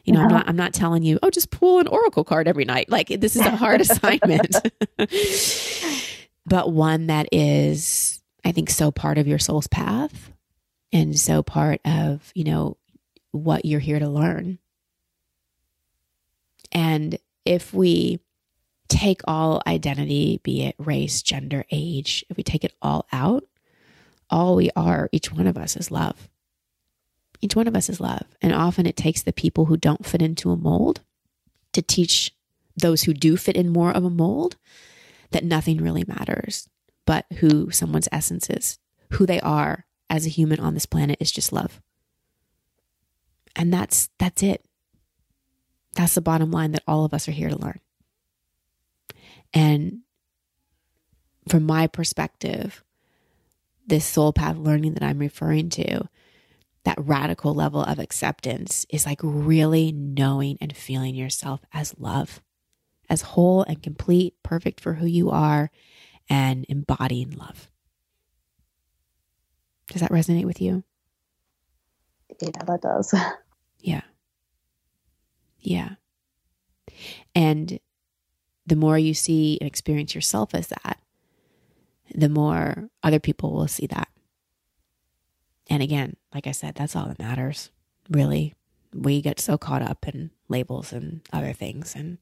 You 0.06 0.14
know, 0.14 0.22
I'm 0.22 0.30
not 0.30 0.48
I'm 0.48 0.56
not 0.56 0.74
telling 0.74 1.04
you, 1.04 1.18
oh, 1.24 1.30
just 1.32 1.50
pull 1.50 1.80
an 1.80 1.88
oracle 1.88 2.24
card 2.24 2.48
every 2.48 2.66
night. 2.66 2.90
Like 2.90 3.08
this 3.08 3.36
is 3.36 3.42
a 3.42 3.56
hard 3.56 3.82
assignment. 3.86 4.56
but 6.46 6.72
one 6.72 7.08
that 7.08 7.28
is, 7.32 8.22
I 8.44 8.52
think, 8.52 8.70
so 8.70 8.92
part 8.92 9.18
of 9.18 9.28
your 9.28 9.40
soul's 9.40 9.68
path 9.68 10.32
and 10.94 11.18
so 11.20 11.42
part 11.44 11.82
of, 11.86 12.32
you 12.36 12.44
know, 12.44 12.78
what 13.32 13.66
you're 13.66 13.80
here 13.80 14.00
to 14.00 14.08
learn. 14.08 14.60
And 16.72 17.18
if 17.46 17.74
we 17.74 18.20
take 18.88 19.22
all 19.26 19.62
identity, 19.66 20.40
be 20.44 20.64
it 20.64 20.76
race, 20.78 21.22
gender, 21.22 21.66
age, 21.72 22.24
if 22.30 22.38
we 22.38 22.44
take 22.44 22.64
it 22.64 22.74
all 22.82 23.08
out, 23.12 23.44
all 24.30 24.56
we 24.56 24.70
are, 24.76 25.10
each 25.12 25.32
one 25.32 25.48
of 25.48 25.58
us 25.58 25.76
is 25.76 25.92
love. 25.92 26.30
Each 27.42 27.56
one 27.56 27.68
of 27.68 27.76
us 27.76 27.90
is 27.90 28.00
love. 28.00 28.26
And 28.42 28.54
often 28.54 28.86
it 28.86 28.96
takes 28.96 29.22
the 29.22 29.34
people 29.34 29.66
who 29.66 29.78
don't 29.78 30.06
fit 30.06 30.22
into 30.22 30.52
a 30.52 30.58
mold 30.58 31.02
to 31.74 31.82
teach 31.82 32.34
those 32.78 33.04
who 33.04 33.14
do 33.14 33.38
fit 33.38 33.56
in 33.56 33.70
more 33.70 33.92
of 33.92 34.04
a 34.04 34.10
mold 34.10 34.58
that 35.32 35.44
nothing 35.44 35.78
really 35.78 36.04
matters, 36.08 36.70
but 37.06 37.26
who 37.40 37.72
someone's 37.72 38.10
essence 38.12 38.50
is, 38.50 38.80
who 39.14 39.26
they 39.26 39.40
are 39.42 39.86
as 40.10 40.26
a 40.26 40.30
human 40.30 40.60
on 40.60 40.74
this 40.74 40.86
planet 40.86 41.18
is 41.20 41.32
just 41.32 41.54
love. 41.54 41.82
And 43.56 43.74
that's 43.74 44.10
that's 44.20 44.44
it. 44.44 44.66
That's 45.94 46.16
the 46.16 46.22
bottom 46.22 46.52
line 46.52 46.72
that 46.74 46.84
all 46.88 47.06
of 47.06 47.14
us 47.14 47.28
are 47.28 47.34
here 47.34 47.50
to 47.50 47.58
learn. 47.58 47.80
And 49.54 50.00
from 51.48 51.64
my 51.64 51.88
perspective, 51.88 52.84
this 53.88 54.06
soul 54.06 54.34
path 54.34 54.58
learning 54.58 54.96
that 54.96 55.04
I'm 55.04 55.20
referring 55.20 55.70
to, 55.70 56.10
that 56.84 56.98
radical 57.00 57.54
level 57.54 57.82
of 57.82 58.00
acceptance 58.00 58.86
is 58.90 59.06
like 59.06 59.20
really 59.24 59.92
knowing 59.92 60.58
and 60.60 60.76
feeling 60.76 61.16
yourself 61.16 61.62
as 61.74 61.96
love, 61.98 62.42
as 63.10 63.22
whole 63.22 63.64
and 63.64 63.82
complete, 63.82 64.36
perfect 64.44 64.80
for 64.80 64.94
who 64.94 65.06
you 65.06 65.30
are, 65.30 65.72
and 66.30 66.66
embodying 66.70 67.32
love. 67.32 67.70
Does 69.90 70.02
that 70.02 70.12
resonate 70.12 70.46
with 70.46 70.62
you? 70.62 70.84
Yeah, 72.42 72.50
that 72.66 72.82
does. 72.82 73.14
Yeah. 73.80 74.02
Yeah. 75.60 75.90
And 77.36 77.80
the 78.66 78.76
more 78.76 78.98
you 78.98 79.14
see 79.14 79.60
and 79.62 79.68
experience 79.68 80.16
yourself 80.16 80.56
as 80.56 80.68
that, 80.70 81.00
the 82.14 82.30
more 82.30 82.90
other 83.04 83.20
people 83.20 83.52
will 83.52 83.68
see 83.68 83.86
that. 83.88 84.08
And 85.70 85.84
again, 85.84 86.16
like 86.34 86.48
I 86.48 86.52
said, 86.52 86.76
that's 86.76 86.96
all 86.96 87.06
that 87.06 87.20
matters. 87.20 87.70
Really, 88.10 88.56
we 88.94 89.22
get 89.22 89.40
so 89.40 89.58
caught 89.58 89.84
up 89.84 90.08
in 90.08 90.32
labels 90.50 90.92
and 90.92 91.22
other 91.32 91.54
things. 91.54 91.96
And 91.96 92.18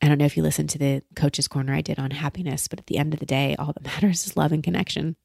I 0.00 0.08
don't 0.08 0.18
know 0.18 0.24
if 0.24 0.36
you 0.36 0.42
listened 0.42 0.70
to 0.70 0.78
the 0.78 1.02
coach's 1.16 1.48
corner 1.48 1.74
I 1.74 1.80
did 1.80 1.98
on 1.98 2.12
happiness, 2.12 2.68
but 2.68 2.78
at 2.78 2.86
the 2.86 2.98
end 2.98 3.14
of 3.14 3.20
the 3.20 3.26
day, 3.26 3.56
all 3.58 3.72
that 3.72 3.84
matters 3.84 4.26
is 4.26 4.36
love 4.36 4.52
and 4.52 4.62
connection. 4.62 5.16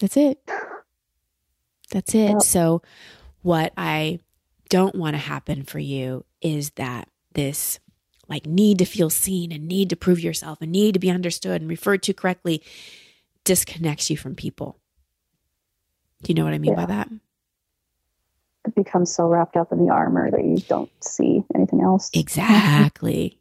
That's 0.00 0.16
it. 0.16 0.38
That's 1.90 2.14
it. 2.14 2.30
Yep. 2.30 2.42
So, 2.42 2.82
what 3.42 3.72
I 3.76 4.20
don't 4.68 4.94
want 4.94 5.14
to 5.14 5.18
happen 5.18 5.64
for 5.64 5.78
you 5.78 6.24
is 6.40 6.70
that 6.72 7.08
this 7.32 7.80
like 8.28 8.46
need 8.46 8.78
to 8.78 8.84
feel 8.84 9.10
seen 9.10 9.50
and 9.50 9.66
need 9.66 9.90
to 9.90 9.96
prove 9.96 10.20
yourself 10.20 10.58
and 10.60 10.70
need 10.70 10.94
to 10.94 11.00
be 11.00 11.10
understood 11.10 11.60
and 11.60 11.68
referred 11.68 12.02
to 12.04 12.12
correctly 12.12 12.62
disconnects 13.44 14.10
you 14.10 14.16
from 14.16 14.36
people. 14.36 14.78
Do 16.22 16.30
you 16.30 16.34
know 16.34 16.44
what 16.44 16.54
I 16.54 16.58
mean 16.58 16.76
by 16.76 16.86
that? 16.86 17.08
it 18.66 18.74
becomes 18.74 19.14
so 19.14 19.26
wrapped 19.26 19.56
up 19.56 19.72
in 19.72 19.84
the 19.84 19.92
armor 19.92 20.30
that 20.30 20.44
you 20.44 20.58
don't 20.68 20.90
see 21.02 21.42
anything 21.54 21.80
else. 21.82 22.10
Exactly. 22.14 23.39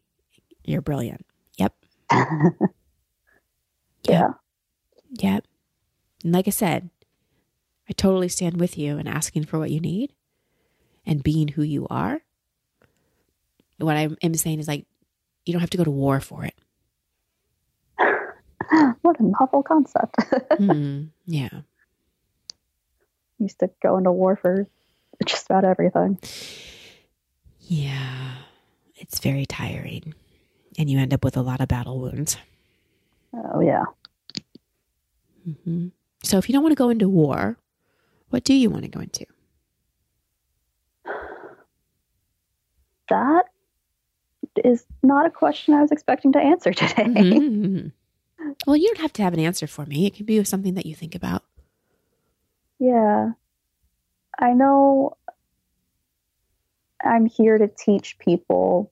You're 0.70 0.82
brilliant. 0.84 1.26
Yep. 1.58 1.74
yeah. 4.04 4.34
Yep. 5.14 5.48
And 6.24 6.32
like 6.32 6.48
I 6.48 6.52
said, 6.52 6.92
I 7.90 7.94
totally 7.94 8.30
stand 8.30 8.60
with 8.60 8.78
you 8.78 9.00
in 9.00 9.08
asking 9.08 9.46
for 9.46 9.58
what 9.58 9.72
you 9.72 9.80
need 9.80 10.14
and 11.08 11.24
being 11.24 11.48
who 11.48 11.64
you 11.64 11.88
are. 11.90 12.22
What 13.80 13.98
I 13.98 14.10
am 14.22 14.36
saying 14.36 14.60
is 14.60 14.68
like, 14.68 14.86
you 15.44 15.54
don't 15.54 15.62
have 15.62 15.72
to 15.72 15.78
go 15.78 15.84
to 15.84 15.90
war 15.90 16.20
for 16.20 16.46
it. 16.46 16.54
what 19.02 19.20
a 19.20 19.24
novel 19.24 19.64
concept. 19.64 20.18
Hmm. 20.58 21.06
yeah. 21.26 21.62
Used 23.40 23.58
to 23.60 23.72
go 23.82 23.98
into 23.98 24.12
war 24.12 24.36
for 24.36 24.68
just 25.26 25.48
about 25.50 25.64
everything. 25.64 26.20
Yeah. 27.62 28.36
It's 28.98 29.18
very 29.18 29.48
tiring. 29.48 30.14
And 30.80 30.90
you 30.90 30.98
end 30.98 31.14
up 31.14 31.24
with 31.26 31.36
a 31.38 31.42
lot 31.42 31.60
of 31.60 31.68
battle 31.68 32.00
wounds. 32.00 32.38
Oh 33.34 33.60
yeah. 33.60 33.84
hmm 35.66 35.90
So 36.24 36.38
if 36.38 36.48
you 36.50 36.54
don't 36.54 36.64
want 36.64 36.72
to 36.72 36.82
go 36.82 36.90
into 36.90 37.10
war, 37.10 37.58
what 38.30 38.44
do 38.46 38.54
you 38.54 38.70
want 38.70 38.84
to 38.84 38.90
go 38.90 39.02
into? 39.02 39.26
That 43.10 43.46
is 44.64 44.86
not 45.04 45.26
a 45.26 45.30
question 45.30 45.74
I 45.74 45.82
was 45.82 45.92
expecting 45.92 46.32
to 46.34 46.40
answer 46.40 46.74
today. 46.74 47.04
Mhm. 47.04 47.92
Well, 48.66 48.76
you 48.78 48.88
don't 48.88 49.00
have 49.00 49.14
to 49.14 49.22
have 49.22 49.34
an 49.34 49.40
answer 49.40 49.68
for 49.68 49.86
me. 49.86 50.06
It 50.06 50.16
can 50.16 50.26
be 50.26 50.44
something 50.44 50.74
that 50.74 50.86
you 50.86 50.96
think 50.96 51.14
about. 51.14 51.44
Yeah. 52.80 53.32
I 54.40 54.54
know 54.54 55.18
I'm 57.04 57.26
here 57.26 57.58
to 57.58 57.68
teach 57.68 58.18
people 58.18 58.92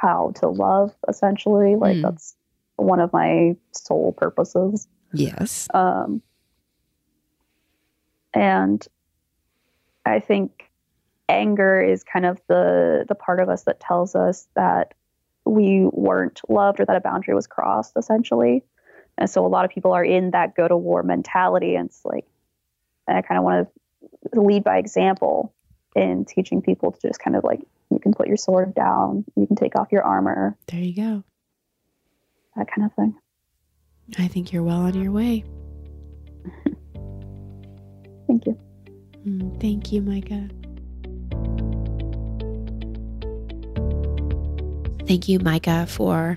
how 0.00 0.32
to 0.36 0.48
love, 0.48 0.94
essentially. 1.08 1.76
Like, 1.76 1.96
Mm. 1.96 2.02
that's 2.02 2.36
one 2.76 3.00
of 3.00 3.12
my 3.12 3.56
sole 3.72 4.12
purposes. 4.12 4.86
Yes. 5.12 5.68
Um, 5.72 6.22
and 8.34 8.86
I 10.04 10.20
think 10.20 10.70
anger 11.28 11.80
is 11.80 12.04
kind 12.04 12.26
of 12.26 12.40
the 12.48 13.04
the 13.08 13.14
part 13.14 13.40
of 13.40 13.48
us 13.48 13.64
that 13.64 13.80
tells 13.80 14.14
us 14.14 14.46
that 14.54 14.94
we 15.44 15.88
weren't 15.92 16.40
loved 16.48 16.80
or 16.80 16.84
that 16.84 16.96
a 16.96 17.00
boundary 17.00 17.34
was 17.34 17.46
crossed, 17.46 17.96
essentially. 17.96 18.62
And 19.18 19.30
so 19.30 19.46
a 19.46 19.48
lot 19.48 19.64
of 19.64 19.70
people 19.70 19.92
are 19.92 20.04
in 20.04 20.32
that 20.32 20.54
go 20.54 20.68
to 20.68 20.76
war 20.76 21.02
mentality, 21.02 21.74
and 21.76 21.88
it's 21.88 22.04
like, 22.04 22.26
and 23.08 23.16
I 23.16 23.22
kind 23.22 23.38
of 23.38 23.44
want 23.44 23.68
to 24.34 24.40
lead 24.40 24.62
by 24.64 24.76
example 24.78 25.54
in 25.94 26.24
teaching 26.26 26.60
people 26.60 26.92
to 26.92 27.00
just 27.00 27.20
kind 27.20 27.36
of 27.36 27.42
like 27.44 27.60
you 27.90 27.98
can 27.98 28.12
put 28.12 28.26
your 28.28 28.36
sword 28.36 28.74
down, 28.74 29.24
you 29.36 29.46
can 29.46 29.56
take 29.56 29.76
off 29.78 29.88
your 29.92 30.02
armor, 30.02 30.56
There 30.68 30.80
you 30.80 30.94
go. 30.94 31.24
that 32.56 32.68
kind 32.70 32.86
of 32.86 32.92
thing. 32.94 33.14
I 34.18 34.28
think 34.28 34.52
you're 34.52 34.62
well 34.62 34.80
on 34.80 34.94
your 35.00 35.12
way. 35.12 35.44
Thank 38.26 38.46
you. 38.46 38.58
Mm, 39.26 39.60
thank 39.60 39.92
you, 39.92 40.02
Micah. 40.02 40.48
Thank 45.06 45.28
you, 45.28 45.38
Micah, 45.38 45.86
for 45.88 46.36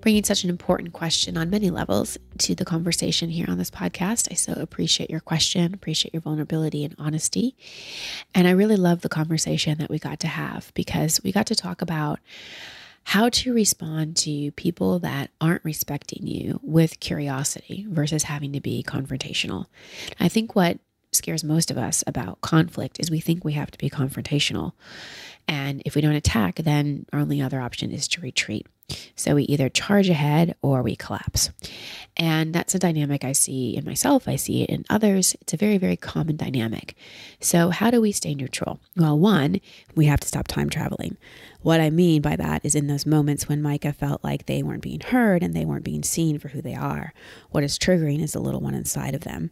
bringing 0.00 0.24
such 0.24 0.44
an 0.44 0.50
important 0.50 0.92
question 0.94 1.36
on 1.36 1.50
many 1.50 1.70
levels 1.70 2.16
to 2.38 2.54
the 2.54 2.64
conversation 2.64 3.30
here 3.30 3.46
on 3.48 3.58
this 3.58 3.70
podcast. 3.70 4.28
I 4.30 4.34
so 4.34 4.52
appreciate 4.52 5.10
your 5.10 5.20
question, 5.20 5.74
appreciate 5.74 6.14
your 6.14 6.20
vulnerability 6.20 6.84
and 6.84 6.94
honesty. 6.98 7.56
And 8.34 8.46
I 8.46 8.52
really 8.52 8.76
love 8.76 9.00
the 9.02 9.08
conversation 9.08 9.78
that 9.78 9.90
we 9.90 9.98
got 9.98 10.20
to 10.20 10.28
have 10.28 10.72
because 10.74 11.20
we 11.22 11.32
got 11.32 11.46
to 11.46 11.54
talk 11.54 11.82
about 11.82 12.20
how 13.04 13.28
to 13.28 13.54
respond 13.54 14.16
to 14.16 14.50
people 14.52 14.98
that 14.98 15.30
aren't 15.40 15.64
respecting 15.64 16.26
you 16.26 16.58
with 16.62 16.98
curiosity 16.98 17.86
versus 17.88 18.24
having 18.24 18.52
to 18.52 18.60
be 18.60 18.82
confrontational. 18.82 19.66
I 20.18 20.28
think 20.28 20.56
what 20.56 20.78
scares 21.12 21.44
most 21.44 21.70
of 21.70 21.78
us 21.78 22.02
about 22.06 22.40
conflict 22.40 22.98
is 22.98 23.10
we 23.10 23.20
think 23.20 23.44
we 23.44 23.52
have 23.52 23.70
to 23.70 23.78
be 23.78 23.88
confrontational. 23.88 24.72
And 25.48 25.82
if 25.84 25.94
we 25.94 26.00
don't 26.00 26.16
attack, 26.16 26.56
then 26.56 27.06
our 27.12 27.20
only 27.20 27.40
other 27.40 27.60
option 27.60 27.92
is 27.92 28.08
to 28.08 28.20
retreat. 28.20 28.66
So 29.16 29.34
we 29.34 29.44
either 29.44 29.68
charge 29.70 30.10
ahead 30.10 30.54
or 30.60 30.82
we 30.82 30.94
collapse. 30.94 31.50
And 32.18 32.54
that's 32.54 32.74
a 32.74 32.78
dynamic 32.78 33.24
I 33.24 33.32
see 33.32 33.76
in 33.76 33.84
myself. 33.84 34.28
I 34.28 34.36
see 34.36 34.62
it 34.62 34.70
in 34.70 34.84
others. 34.88 35.34
It's 35.40 35.54
a 35.54 35.58
very, 35.58 35.78
very 35.78 35.96
common 35.96 36.36
dynamic. 36.36 36.94
So, 37.40 37.70
how 37.70 37.90
do 37.90 38.00
we 38.00 38.12
stay 38.12 38.34
neutral? 38.34 38.80
Well, 38.96 39.18
one, 39.18 39.60
we 39.94 40.06
have 40.06 40.20
to 40.20 40.28
stop 40.28 40.48
time 40.48 40.70
traveling. 40.70 41.16
What 41.62 41.80
I 41.80 41.90
mean 41.90 42.22
by 42.22 42.36
that 42.36 42.64
is 42.64 42.74
in 42.74 42.86
those 42.86 43.04
moments 43.04 43.48
when 43.48 43.60
Micah 43.60 43.92
felt 43.92 44.22
like 44.22 44.46
they 44.46 44.62
weren't 44.62 44.82
being 44.82 45.00
heard 45.00 45.42
and 45.42 45.52
they 45.52 45.64
weren't 45.64 45.84
being 45.84 46.02
seen 46.02 46.38
for 46.38 46.48
who 46.48 46.62
they 46.62 46.74
are, 46.74 47.12
what 47.50 47.64
is 47.64 47.78
triggering 47.78 48.22
is 48.22 48.32
the 48.32 48.40
little 48.40 48.60
one 48.60 48.74
inside 48.74 49.14
of 49.14 49.22
them 49.22 49.50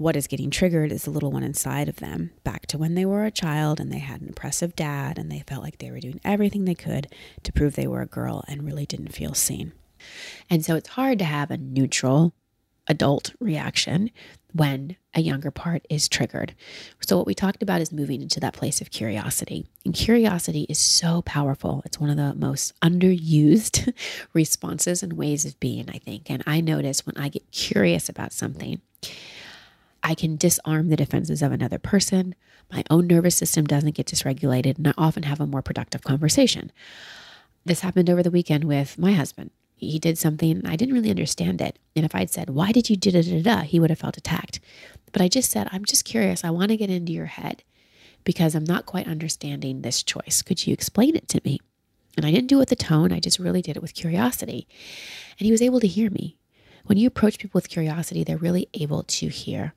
what 0.00 0.16
is 0.16 0.26
getting 0.26 0.48
triggered 0.48 0.90
is 0.90 1.04
the 1.04 1.10
little 1.10 1.30
one 1.30 1.42
inside 1.42 1.86
of 1.86 1.96
them 1.96 2.30
back 2.42 2.64
to 2.64 2.78
when 2.78 2.94
they 2.94 3.04
were 3.04 3.26
a 3.26 3.30
child 3.30 3.78
and 3.78 3.92
they 3.92 3.98
had 3.98 4.22
an 4.22 4.30
oppressive 4.30 4.74
dad 4.74 5.18
and 5.18 5.30
they 5.30 5.44
felt 5.46 5.62
like 5.62 5.76
they 5.76 5.90
were 5.90 6.00
doing 6.00 6.18
everything 6.24 6.64
they 6.64 6.74
could 6.74 7.06
to 7.42 7.52
prove 7.52 7.76
they 7.76 7.86
were 7.86 8.00
a 8.00 8.06
girl 8.06 8.42
and 8.48 8.64
really 8.64 8.86
didn't 8.86 9.12
feel 9.12 9.34
seen. 9.34 9.72
And 10.48 10.64
so 10.64 10.74
it's 10.74 10.88
hard 10.88 11.18
to 11.18 11.26
have 11.26 11.50
a 11.50 11.58
neutral 11.58 12.32
adult 12.88 13.34
reaction 13.40 14.10
when 14.54 14.96
a 15.12 15.20
younger 15.20 15.50
part 15.50 15.84
is 15.90 16.08
triggered. 16.08 16.54
So, 17.00 17.18
what 17.18 17.26
we 17.26 17.34
talked 17.34 17.62
about 17.62 17.82
is 17.82 17.92
moving 17.92 18.22
into 18.22 18.40
that 18.40 18.54
place 18.54 18.80
of 18.80 18.90
curiosity. 18.90 19.66
And 19.84 19.92
curiosity 19.92 20.64
is 20.70 20.78
so 20.78 21.20
powerful. 21.22 21.82
It's 21.84 22.00
one 22.00 22.08
of 22.08 22.16
the 22.16 22.34
most 22.34 22.72
underused 22.80 23.92
responses 24.32 25.02
and 25.02 25.12
ways 25.12 25.44
of 25.44 25.60
being, 25.60 25.90
I 25.90 25.98
think. 25.98 26.30
And 26.30 26.42
I 26.46 26.62
notice 26.62 27.04
when 27.04 27.18
I 27.18 27.28
get 27.28 27.50
curious 27.52 28.08
about 28.08 28.32
something, 28.32 28.80
I 30.02 30.14
can 30.14 30.36
disarm 30.36 30.88
the 30.88 30.96
defenses 30.96 31.42
of 31.42 31.52
another 31.52 31.78
person. 31.78 32.34
My 32.72 32.84
own 32.90 33.06
nervous 33.06 33.36
system 33.36 33.66
doesn't 33.66 33.94
get 33.94 34.06
dysregulated, 34.06 34.78
and 34.78 34.88
I 34.88 34.94
often 34.96 35.24
have 35.24 35.40
a 35.40 35.46
more 35.46 35.62
productive 35.62 36.02
conversation. 36.02 36.72
This 37.64 37.80
happened 37.80 38.08
over 38.08 38.22
the 38.22 38.30
weekend 38.30 38.64
with 38.64 38.98
my 38.98 39.12
husband. 39.12 39.50
He 39.76 39.98
did 39.98 40.18
something, 40.18 40.62
I 40.66 40.76
didn't 40.76 40.94
really 40.94 41.10
understand 41.10 41.60
it. 41.60 41.78
And 41.96 42.04
if 42.04 42.14
I'd 42.14 42.30
said, 42.30 42.50
Why 42.50 42.72
did 42.72 42.90
you 42.90 42.96
do 42.96 43.10
da 43.10 43.22
da 43.22 43.42
da? 43.42 43.60
he 43.62 43.80
would 43.80 43.90
have 43.90 43.98
felt 43.98 44.16
attacked. 44.16 44.60
But 45.12 45.22
I 45.22 45.28
just 45.28 45.50
said, 45.50 45.68
I'm 45.72 45.84
just 45.84 46.04
curious. 46.04 46.44
I 46.44 46.50
want 46.50 46.70
to 46.70 46.76
get 46.76 46.90
into 46.90 47.12
your 47.12 47.26
head 47.26 47.62
because 48.24 48.54
I'm 48.54 48.64
not 48.64 48.86
quite 48.86 49.08
understanding 49.08 49.80
this 49.80 50.02
choice. 50.02 50.42
Could 50.42 50.66
you 50.66 50.72
explain 50.72 51.16
it 51.16 51.28
to 51.28 51.40
me? 51.44 51.60
And 52.16 52.26
I 52.26 52.30
didn't 52.30 52.48
do 52.48 52.56
it 52.56 52.60
with 52.60 52.72
a 52.72 52.76
tone, 52.76 53.12
I 53.12 53.20
just 53.20 53.38
really 53.38 53.62
did 53.62 53.76
it 53.76 53.82
with 53.82 53.94
curiosity. 53.94 54.66
And 55.38 55.46
he 55.46 55.52
was 55.52 55.62
able 55.62 55.80
to 55.80 55.86
hear 55.86 56.10
me. 56.10 56.36
When 56.84 56.98
you 56.98 57.06
approach 57.06 57.38
people 57.38 57.58
with 57.58 57.68
curiosity, 57.68 58.24
they're 58.24 58.36
really 58.36 58.68
able 58.74 59.02
to 59.04 59.28
hear. 59.28 59.74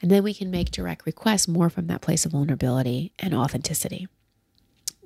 And 0.00 0.10
then 0.10 0.22
we 0.22 0.34
can 0.34 0.50
make 0.50 0.70
direct 0.70 1.06
requests 1.06 1.48
more 1.48 1.70
from 1.70 1.86
that 1.86 2.00
place 2.00 2.24
of 2.24 2.32
vulnerability 2.32 3.12
and 3.18 3.34
authenticity. 3.34 4.08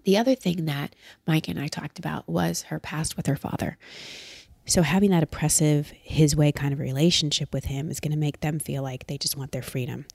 The 0.04 0.16
other 0.16 0.34
thing 0.34 0.66
that 0.66 0.94
Micah 1.26 1.50
and 1.50 1.60
I 1.60 1.66
talked 1.66 1.98
about 1.98 2.28
was 2.28 2.62
her 2.62 2.78
past 2.78 3.16
with 3.16 3.26
her 3.26 3.36
father. 3.36 3.76
So, 4.68 4.82
having 4.82 5.10
that 5.10 5.22
oppressive, 5.22 5.92
his 6.02 6.34
way 6.34 6.50
kind 6.50 6.72
of 6.72 6.80
relationship 6.80 7.52
with 7.52 7.66
him 7.66 7.88
is 7.88 8.00
going 8.00 8.10
to 8.10 8.18
make 8.18 8.40
them 8.40 8.58
feel 8.58 8.82
like 8.82 9.06
they 9.06 9.16
just 9.16 9.36
want 9.36 9.52
their 9.52 9.62
freedom. 9.62 10.06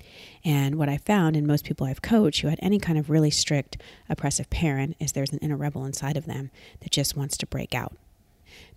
And 0.44 0.76
what 0.76 0.90
I 0.90 0.98
found 0.98 1.38
in 1.38 1.48
most 1.48 1.64
people 1.64 1.88
I've 1.88 2.02
coached 2.02 2.42
who 2.42 2.50
had 2.50 2.60
any 2.62 2.78
kind 2.78 2.98
of 2.98 3.10
really 3.10 3.32
strict, 3.32 3.78
oppressive 4.10 4.50
parent 4.50 4.98
is 5.00 5.14
there's 5.14 5.32
an 5.32 5.40
inner 5.40 5.56
rebel 5.56 5.86
inside 5.86 6.18
of 6.18 6.26
them 6.26 6.52
that 6.82 6.92
just 6.92 7.16
wants 7.16 7.38
to 7.38 7.46
break 7.46 7.74
out 7.74 7.94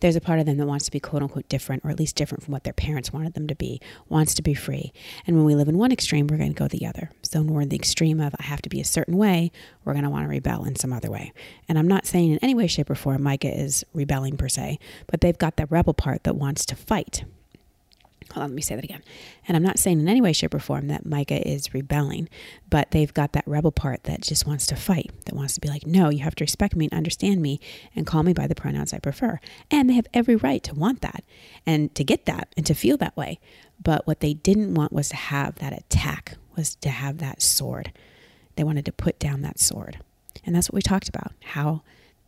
there's 0.00 0.16
a 0.16 0.20
part 0.20 0.38
of 0.38 0.46
them 0.46 0.58
that 0.58 0.66
wants 0.66 0.84
to 0.86 0.90
be 0.90 1.00
quote 1.00 1.22
unquote 1.22 1.48
different, 1.48 1.84
or 1.84 1.90
at 1.90 1.98
least 1.98 2.16
different 2.16 2.44
from 2.44 2.52
what 2.52 2.64
their 2.64 2.72
parents 2.72 3.12
wanted 3.12 3.34
them 3.34 3.46
to 3.46 3.54
be, 3.54 3.80
wants 4.08 4.34
to 4.34 4.42
be 4.42 4.54
free. 4.54 4.92
And 5.26 5.36
when 5.36 5.44
we 5.44 5.54
live 5.54 5.68
in 5.68 5.78
one 5.78 5.92
extreme, 5.92 6.26
we're 6.26 6.36
going 6.36 6.54
to 6.54 6.58
go 6.58 6.68
the 6.68 6.86
other. 6.86 7.10
So 7.22 7.40
when 7.40 7.54
we're 7.54 7.62
in 7.62 7.68
the 7.68 7.76
extreme 7.76 8.20
of 8.20 8.34
I 8.38 8.44
have 8.44 8.62
to 8.62 8.68
be 8.68 8.80
a 8.80 8.84
certain 8.84 9.16
way, 9.16 9.50
we're 9.84 9.94
going 9.94 10.04
to 10.04 10.10
want 10.10 10.24
to 10.24 10.28
rebel 10.28 10.64
in 10.64 10.76
some 10.76 10.92
other 10.92 11.10
way. 11.10 11.32
And 11.68 11.78
I'm 11.78 11.88
not 11.88 12.06
saying 12.06 12.32
in 12.32 12.38
any 12.38 12.54
way, 12.54 12.66
shape, 12.66 12.90
or 12.90 12.94
form 12.94 13.22
Micah 13.22 13.56
is 13.56 13.84
rebelling 13.92 14.36
per 14.36 14.48
se, 14.48 14.78
but 15.06 15.20
they've 15.20 15.38
got 15.38 15.56
that 15.56 15.70
rebel 15.70 15.94
part 15.94 16.24
that 16.24 16.36
wants 16.36 16.66
to 16.66 16.76
fight 16.76 17.24
hold 18.34 18.44
on, 18.44 18.50
let 18.50 18.56
me 18.56 18.62
say 18.62 18.74
that 18.74 18.82
again. 18.82 19.02
And 19.46 19.56
I'm 19.56 19.62
not 19.62 19.78
saying 19.78 20.00
in 20.00 20.08
any 20.08 20.20
way, 20.20 20.32
shape, 20.32 20.54
or 20.54 20.58
form 20.58 20.88
that 20.88 21.06
Micah 21.06 21.46
is 21.48 21.72
rebelling, 21.72 22.28
but 22.68 22.90
they've 22.90 23.14
got 23.14 23.32
that 23.32 23.46
rebel 23.46 23.70
part 23.70 24.04
that 24.04 24.22
just 24.22 24.44
wants 24.44 24.66
to 24.66 24.76
fight, 24.76 25.12
that 25.26 25.36
wants 25.36 25.54
to 25.54 25.60
be 25.60 25.68
like, 25.68 25.86
no, 25.86 26.08
you 26.08 26.24
have 26.24 26.34
to 26.36 26.44
respect 26.44 26.74
me 26.74 26.86
and 26.86 26.94
understand 26.94 27.40
me 27.40 27.60
and 27.94 28.06
call 28.06 28.24
me 28.24 28.32
by 28.32 28.48
the 28.48 28.54
pronouns 28.56 28.92
I 28.92 28.98
prefer. 28.98 29.38
And 29.70 29.88
they 29.88 29.94
have 29.94 30.08
every 30.12 30.34
right 30.34 30.62
to 30.64 30.74
want 30.74 31.00
that 31.02 31.22
and 31.64 31.94
to 31.94 32.02
get 32.02 32.26
that 32.26 32.48
and 32.56 32.66
to 32.66 32.74
feel 32.74 32.96
that 32.96 33.16
way. 33.16 33.38
But 33.82 34.06
what 34.06 34.18
they 34.18 34.34
didn't 34.34 34.74
want 34.74 34.92
was 34.92 35.10
to 35.10 35.16
have 35.16 35.56
that 35.56 35.72
attack, 35.72 36.36
was 36.56 36.74
to 36.76 36.88
have 36.88 37.18
that 37.18 37.40
sword. 37.40 37.92
They 38.56 38.64
wanted 38.64 38.84
to 38.86 38.92
put 38.92 39.20
down 39.20 39.42
that 39.42 39.60
sword. 39.60 39.98
And 40.44 40.56
that's 40.56 40.68
what 40.68 40.74
we 40.74 40.82
talked 40.82 41.08
about, 41.08 41.32
how 41.40 41.82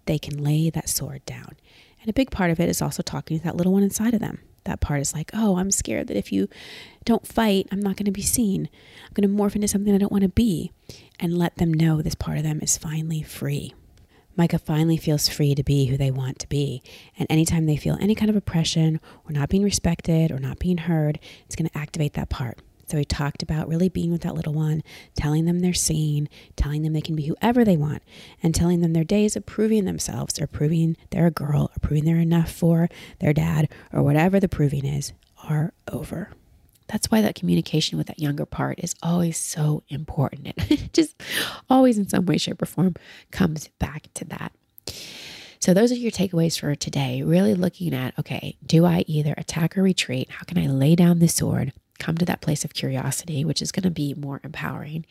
they 0.04 0.18
can 0.18 0.42
lay 0.42 0.70
that 0.70 0.88
sword 0.88 1.24
down. 1.26 1.56
And 2.00 2.08
a 2.08 2.12
big 2.12 2.30
part 2.30 2.52
of 2.52 2.60
it 2.60 2.68
is 2.68 2.80
also 2.80 3.02
talking 3.02 3.38
to 3.38 3.44
that 3.44 3.56
little 3.56 3.72
one 3.72 3.82
inside 3.82 4.14
of 4.14 4.20
them 4.20 4.38
that 4.66 4.80
part 4.80 5.00
is 5.00 5.14
like, 5.14 5.30
oh, 5.34 5.56
I'm 5.56 5.70
scared 5.70 6.06
that 6.08 6.16
if 6.16 6.32
you 6.32 6.48
don't 7.04 7.26
fight, 7.26 7.66
I'm 7.72 7.80
not 7.80 7.96
going 7.96 8.06
to 8.06 8.12
be 8.12 8.22
seen. 8.22 8.68
I'm 9.04 9.12
going 9.14 9.28
to 9.28 9.42
morph 9.42 9.54
into 9.54 9.68
something 9.68 9.94
I 9.94 9.98
don't 9.98 10.12
want 10.12 10.22
to 10.22 10.28
be. 10.28 10.72
And 11.18 11.38
let 11.38 11.56
them 11.56 11.72
know 11.72 12.02
this 12.02 12.14
part 12.14 12.36
of 12.36 12.44
them 12.44 12.60
is 12.60 12.76
finally 12.76 13.22
free. 13.22 13.74
Micah 14.36 14.58
finally 14.58 14.98
feels 14.98 15.28
free 15.28 15.54
to 15.54 15.62
be 15.62 15.86
who 15.86 15.96
they 15.96 16.10
want 16.10 16.38
to 16.40 16.48
be. 16.48 16.82
And 17.18 17.26
anytime 17.30 17.64
they 17.64 17.76
feel 17.76 17.96
any 18.00 18.14
kind 18.14 18.28
of 18.28 18.36
oppression 18.36 19.00
or 19.24 19.32
not 19.32 19.48
being 19.48 19.62
respected 19.62 20.30
or 20.30 20.38
not 20.38 20.58
being 20.58 20.76
heard, 20.78 21.18
it's 21.46 21.56
going 21.56 21.68
to 21.70 21.78
activate 21.78 22.12
that 22.14 22.28
part. 22.28 22.58
So 22.86 22.98
he 22.98 23.04
talked 23.04 23.42
about 23.42 23.68
really 23.68 23.88
being 23.88 24.12
with 24.12 24.22
that 24.22 24.34
little 24.34 24.52
one, 24.52 24.82
telling 25.14 25.44
them 25.44 25.58
they're 25.58 25.74
seen, 25.74 26.28
telling 26.54 26.82
them 26.82 26.92
they 26.92 27.00
can 27.00 27.16
be 27.16 27.26
whoever 27.26 27.64
they 27.64 27.76
want, 27.76 28.02
and 28.42 28.54
telling 28.54 28.80
them 28.80 28.92
their 28.92 29.04
days 29.04 29.36
of 29.36 29.44
proving 29.44 29.84
themselves 29.84 30.40
or 30.40 30.46
proving 30.46 30.96
they're 31.10 31.26
a 31.26 31.32
girl 31.32 31.70
or 31.74 31.80
proving 31.80 32.04
they're 32.04 32.16
enough 32.16 32.50
for 32.50 32.88
their 33.18 33.32
dad 33.32 33.68
or 33.92 34.02
whatever 34.02 34.38
the 34.38 34.48
proving 34.48 34.84
is 34.84 35.12
are 35.44 35.72
over. 35.90 36.30
That's 36.88 37.10
why 37.10 37.20
that 37.20 37.34
communication 37.34 37.98
with 37.98 38.06
that 38.06 38.20
younger 38.20 38.46
part 38.46 38.78
is 38.78 38.94
always 39.02 39.36
so 39.36 39.82
important. 39.88 40.54
It 40.70 40.92
just 40.92 41.20
always, 41.68 41.98
in 41.98 42.08
some 42.08 42.26
way, 42.26 42.38
shape, 42.38 42.62
or 42.62 42.66
form, 42.66 42.94
comes 43.30 43.68
back 43.78 44.08
to 44.14 44.24
that. 44.26 44.52
So, 45.58 45.74
those 45.74 45.90
are 45.90 45.96
your 45.96 46.10
takeaways 46.10 46.58
for 46.58 46.74
today. 46.74 47.22
Really 47.22 47.54
looking 47.54 47.94
at 47.94 48.16
okay, 48.18 48.56
do 48.64 48.84
I 48.84 49.04
either 49.06 49.34
attack 49.36 49.76
or 49.76 49.82
retreat? 49.82 50.30
How 50.30 50.44
can 50.44 50.58
I 50.58 50.66
lay 50.66 50.94
down 50.94 51.18
the 51.18 51.28
sword? 51.28 51.72
Come 51.96 52.16
to 52.18 52.24
that 52.26 52.40
place 52.40 52.64
of 52.64 52.74
curiosity, 52.74 53.44
which 53.44 53.62
is 53.62 53.72
going 53.72 53.84
to 53.84 53.90
be 53.90 54.14
more 54.14 54.40
empowering. 54.44 55.06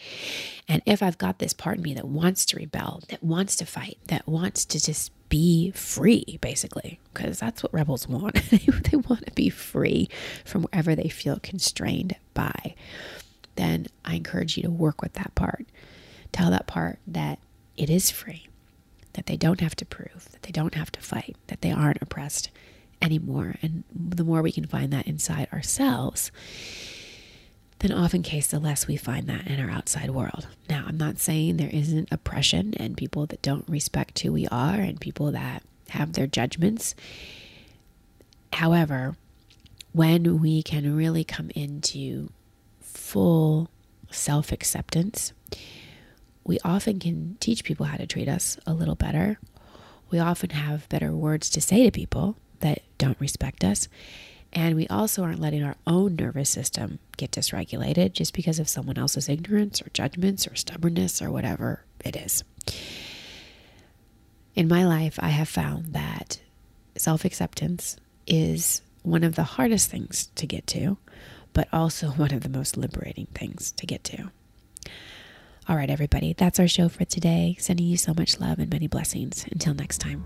And 0.67 0.81
if 0.85 1.01
I've 1.01 1.17
got 1.17 1.39
this 1.39 1.53
part 1.53 1.77
of 1.77 1.83
me 1.83 1.93
that 1.93 2.07
wants 2.07 2.45
to 2.47 2.57
rebel, 2.57 3.01
that 3.09 3.23
wants 3.23 3.55
to 3.57 3.65
fight, 3.65 3.97
that 4.07 4.27
wants 4.27 4.65
to 4.65 4.83
just 4.83 5.11
be 5.29 5.71
free, 5.71 6.37
basically, 6.41 6.99
because 7.13 7.39
that's 7.39 7.63
what 7.63 7.73
rebels 7.73 8.07
want. 8.07 8.35
they 8.51 8.97
want 8.97 9.25
to 9.25 9.31
be 9.33 9.49
free 9.49 10.09
from 10.43 10.63
wherever 10.63 10.95
they 10.95 11.09
feel 11.09 11.39
constrained 11.41 12.15
by. 12.33 12.75
Then 13.55 13.87
I 14.03 14.15
encourage 14.15 14.57
you 14.57 14.63
to 14.63 14.69
work 14.71 15.01
with 15.01 15.13
that 15.13 15.33
part. 15.35 15.65
Tell 16.31 16.51
that 16.51 16.67
part 16.67 16.99
that 17.07 17.39
it 17.77 17.89
is 17.89 18.11
free, 18.11 18.47
that 19.13 19.25
they 19.25 19.37
don't 19.37 19.61
have 19.61 19.75
to 19.77 19.85
prove, 19.85 20.29
that 20.31 20.43
they 20.43 20.51
don't 20.51 20.75
have 20.75 20.91
to 20.93 21.01
fight, 21.01 21.35
that 21.47 21.61
they 21.61 21.71
aren't 21.71 22.01
oppressed, 22.01 22.49
anymore. 23.01 23.55
And 23.61 23.83
the 23.93 24.23
more 24.23 24.41
we 24.41 24.51
can 24.51 24.65
find 24.65 24.91
that 24.93 25.07
inside 25.07 25.47
ourselves, 25.51 26.31
then 27.79 27.91
often 27.91 28.23
case 28.23 28.47
the 28.47 28.59
less 28.59 28.87
we 28.87 28.97
find 28.97 29.27
that 29.27 29.47
in 29.47 29.59
our 29.59 29.69
outside 29.69 30.11
world. 30.11 30.47
Now, 30.69 30.85
I'm 30.87 30.97
not 30.97 31.19
saying 31.19 31.57
there 31.57 31.69
isn't 31.71 32.09
oppression 32.11 32.73
and 32.77 32.97
people 32.97 33.25
that 33.27 33.41
don't 33.41 33.67
respect 33.67 34.19
who 34.19 34.31
we 34.31 34.47
are 34.47 34.75
and 34.75 34.99
people 34.99 35.31
that 35.31 35.63
have 35.89 36.13
their 36.13 36.27
judgments. 36.27 36.95
However, 38.53 39.15
when 39.91 40.41
we 40.41 40.63
can 40.63 40.95
really 40.95 41.23
come 41.23 41.51
into 41.55 42.29
full 42.81 43.69
self 44.09 44.51
acceptance, 44.51 45.33
we 46.43 46.59
often 46.63 46.99
can 46.99 47.37
teach 47.39 47.63
people 47.63 47.85
how 47.85 47.97
to 47.97 48.07
treat 48.07 48.27
us 48.27 48.57
a 48.65 48.73
little 48.73 48.95
better. 48.95 49.39
We 50.09 50.19
often 50.19 50.51
have 50.51 50.87
better 50.89 51.11
words 51.11 51.49
to 51.51 51.61
say 51.61 51.83
to 51.83 51.91
people 51.91 52.37
that 52.65 52.81
don't 52.97 53.19
respect 53.19 53.63
us. 53.63 53.87
And 54.51 54.75
we 54.75 54.87
also 54.87 55.23
aren't 55.23 55.39
letting 55.39 55.63
our 55.63 55.75
own 55.85 56.15
nervous 56.15 56.49
system 56.49 56.99
get 57.17 57.31
dysregulated 57.31 58.13
just 58.13 58.33
because 58.33 58.57
of 58.57 58.67
someone 58.67 58.97
else's 58.97 59.29
ignorance 59.29 59.81
or 59.81 59.89
judgments 59.93 60.47
or 60.47 60.55
stubbornness 60.55 61.21
or 61.21 61.29
whatever 61.29 61.83
it 62.03 62.15
is. 62.15 62.43
In 64.55 64.67
my 64.67 64.85
life, 64.85 65.19
I 65.21 65.29
have 65.29 65.49
found 65.49 65.93
that 65.93 66.39
self 66.97 67.23
acceptance 67.23 67.97
is 68.25 68.81
one 69.03 69.23
of 69.23 69.35
the 69.35 69.43
hardest 69.43 69.91
things 69.91 70.29
to 70.35 70.47
get 70.47 70.65
to, 70.67 70.97
but 71.53 71.67
also 71.71 72.07
one 72.11 72.33
of 72.33 72.41
the 72.41 72.49
most 72.49 72.77
liberating 72.77 73.27
things 73.35 73.73
to 73.73 73.85
get 73.85 74.03
to. 74.05 74.31
All 75.67 75.75
right, 75.75 75.89
everybody, 75.89 76.33
that's 76.33 76.59
our 76.59 76.67
show 76.67 76.89
for 76.89 77.05
today. 77.05 77.57
Sending 77.59 77.85
you 77.85 77.97
so 77.97 78.13
much 78.17 78.39
love 78.39 78.59
and 78.59 78.71
many 78.71 78.87
blessings. 78.87 79.45
Until 79.51 79.73
next 79.73 79.97
time. 79.97 80.25